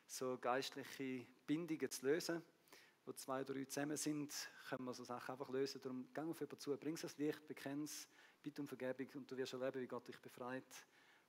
[0.07, 2.41] so geistliche Bindungen zu lösen.
[3.05, 4.33] Wo zwei oder drei zusammen sind,
[4.69, 5.79] können wir so Sachen einfach lösen.
[5.81, 8.07] Darum geh auf jemanden zu, bring ans Licht, bekenn es,
[8.41, 10.65] bitte um Vergebung und du wirst erleben, wie Gott dich befreit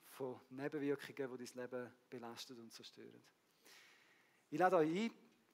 [0.06, 3.22] von Nebenwirkungen, die dein Leben belastet und zerstören.
[4.50, 5.10] Ich lade euch ein,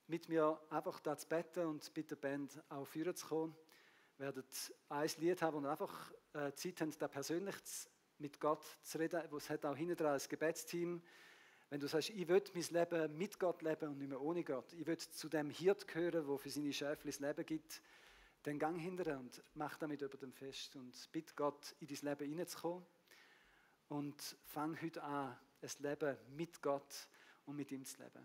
[0.06, 3.56] mit mir einfach da zu beten und bitte Band auch führen zu kommen.
[4.16, 4.44] Wir werden
[4.88, 7.56] ein Lied haben, wir einfach äh, Zeit haben, da persönlich
[8.18, 9.20] mit Gott zu reden.
[9.36, 11.02] Es hat auch hinten dran ein Gebetsteam.
[11.74, 14.72] Wenn du sagst, ich will mein Leben mit Gott leben und nicht mehr ohne Gott,
[14.74, 17.82] ich will zu dem Hirt gehören, der für seine Schäfchen das Leben gibt,
[18.44, 22.30] dann gang hinterher und mach damit über dem fest und bitte Gott, in dein Leben
[22.30, 22.86] hineinzukommen
[23.88, 27.08] und fang heute an, ein Leben mit Gott
[27.44, 28.24] und mit ihm zu leben.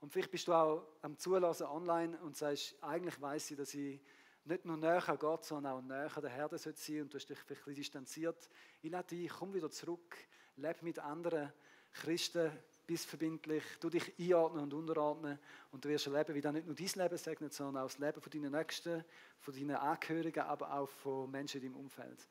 [0.00, 4.00] Und vielleicht bist du auch am Zulassen online und sagst, eigentlich weiß ich, dass ich
[4.44, 7.18] nicht nur näher an Gott, sondern auch näher an der Herde sein sollte und du
[7.18, 8.48] hast dich vielleicht distanziert.
[8.80, 10.16] Ich lade dich, komm wieder zurück,
[10.56, 11.52] lebe mit anderen
[11.92, 12.50] Christen,
[12.88, 15.38] bist verbindlich, du dich einordnen und unterordnen
[15.70, 18.20] und du wirst erleben, wie dann nicht nur dein Leben segnet, sondern auch das Leben
[18.20, 19.04] von deinen Nächsten,
[19.40, 22.26] von deinen Angehörigen, aber auch von Menschen in deinem Umfeld.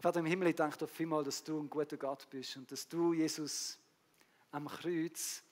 [0.00, 2.88] Vater im Himmel, ich danke dir vielmals, dass du ein guter Gott bist und dass
[2.88, 3.78] du, Jesus,
[4.50, 5.42] am Kreuz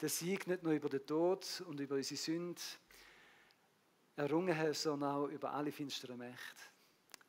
[0.00, 2.60] den Sieg nicht nur über den Tod und über unsere Sünde
[4.16, 6.62] errungen hast, sondern auch über alle finsteren Mächte.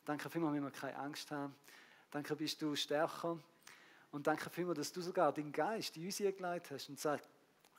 [0.03, 1.55] Danke vielmals, wenn wir keine Angst haben.
[2.11, 3.39] Danke, bist du stärker.
[4.13, 7.27] Und danke vielmals, dass du sogar den Geist in uns eingeleitet hast und sagst,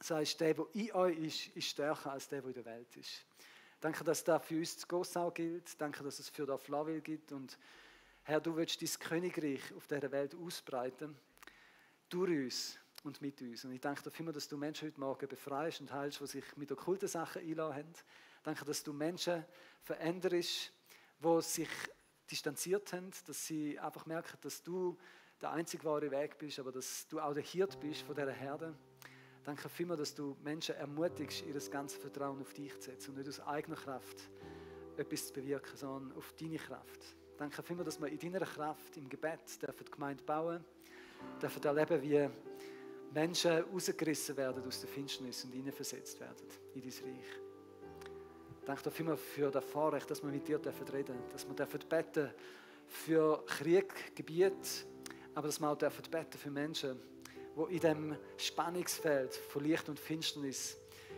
[0.01, 3.25] sagst, der, der in euch ist, ist stärker als der, der in der Welt ist.
[3.81, 5.81] Danke, dass das für uns zu Gossau gilt.
[5.81, 7.31] Danke, dass es für das Flavil gibt.
[7.31, 7.57] Und
[8.25, 11.17] Herr, du willst dein Königreich auf dieser Welt ausbreiten,
[12.09, 13.65] durch uns und mit uns.
[13.65, 16.57] Und ich danke dir vielmehr, dass du Menschen heute Morgen befreist und heilst, die sich
[16.57, 17.93] mit okkulten Sachen einladen haben.
[18.43, 19.45] Danke, dass du Menschen
[19.85, 20.73] veränderst,
[21.21, 21.71] die sich
[22.29, 24.99] distanziert haben, dass sie einfach merken, dass du
[25.41, 28.75] der einzig wahre Weg bist, aber dass du auch der Hirt bist von dieser Herde.
[29.45, 33.29] Danke vielmehr, dass du Menschen ermutigst, ihr ganzes Vertrauen auf dich zu setzen und nicht
[33.29, 34.31] aus eigener Kraft
[34.97, 37.01] etwas zu bewirken, sondern auf deine Kraft.
[37.37, 40.65] Danke vielmals, dass wir in deiner Kraft, im Gebet, dürfen die Gemeinde bauen,
[41.43, 42.31] dürfen erleben, wie
[43.13, 47.27] Menschen rausgerissen werden aus der Finsternis und hineinversetzt werden in dein Reich.
[48.65, 52.31] Danke vielmals für das Vorrecht, dass wir mit dir reden dürfen, dass wir dürfen beten
[52.87, 54.87] für Krieg, Gebiet,
[55.35, 56.99] aber dass wir auch dürfen beten für Menschen,
[57.57, 60.77] die in dem Spannungsfeld von Licht und Finsternis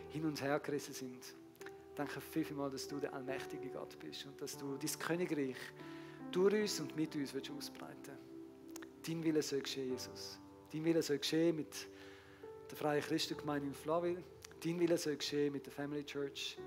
[0.09, 1.19] hin und her gerissen sind.
[1.95, 5.57] Danke vielmals, dass du der allmächtige Gott bist und dass du dein Königreich
[6.31, 8.17] durch uns und mit uns willst ausbreiten
[9.05, 10.37] Dein Wille soll geschehen, Jesus.
[10.71, 11.87] Dein Wille soll geschehen mit
[12.69, 14.21] der Freien Christengemeinde in Flawil.
[14.63, 16.57] Dein Wille soll geschehen mit der Family Church.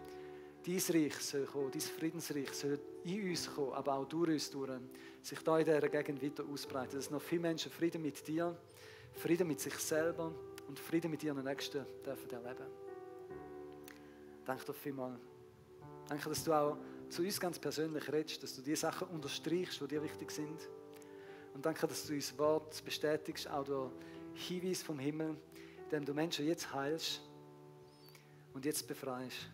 [0.67, 4.71] Dein Reich soll kommen, dein Friedensreich soll in uns kommen, aber auch durch uns durch,
[5.23, 6.97] sich da in dieser Gegend weiter ausbreiten.
[6.97, 8.57] Dass noch viele Menschen Frieden mit dir,
[9.15, 10.33] Frieden mit sich selber
[10.69, 12.67] und Frieden mit ihren Nächsten dürfen erleben.
[14.45, 15.21] Danke dir vielmals.
[16.09, 16.77] Danke, dass du auch
[17.09, 20.69] zu uns ganz persönlich redest, dass du die Sachen unterstreichst, die dir wichtig sind.
[21.55, 23.91] Und danke, dass du uns Wort bestätigst, auch durch
[24.35, 25.37] Hinweis vom Himmel,
[25.85, 27.21] indem du Menschen jetzt heilst
[28.55, 29.51] und jetzt befreist.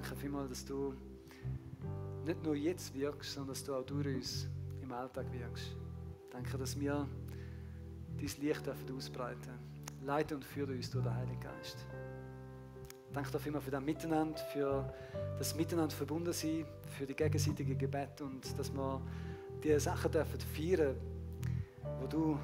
[0.00, 0.94] Danke vielmals, dass du
[2.24, 4.46] nicht nur jetzt wirkst, sondern dass du auch durch uns
[4.80, 5.74] im Alltag wirkst.
[6.30, 7.08] Danke, dass wir
[8.16, 10.06] dein Licht ausbreiten dürfen.
[10.06, 11.84] Leite und führe uns durch den Heiligen Geist.
[13.12, 14.94] Danke dir vielmals für das Miteinander, für
[15.36, 16.64] das Miteinander verbunden sein,
[16.96, 19.02] für die gegenseitige Gebet und dass wir
[19.64, 20.94] die Sachen dürfen feiern,
[21.98, 22.38] wo du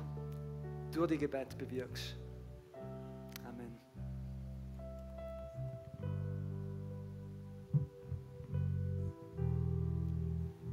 [0.91, 2.17] durch die Gebet bewirkst.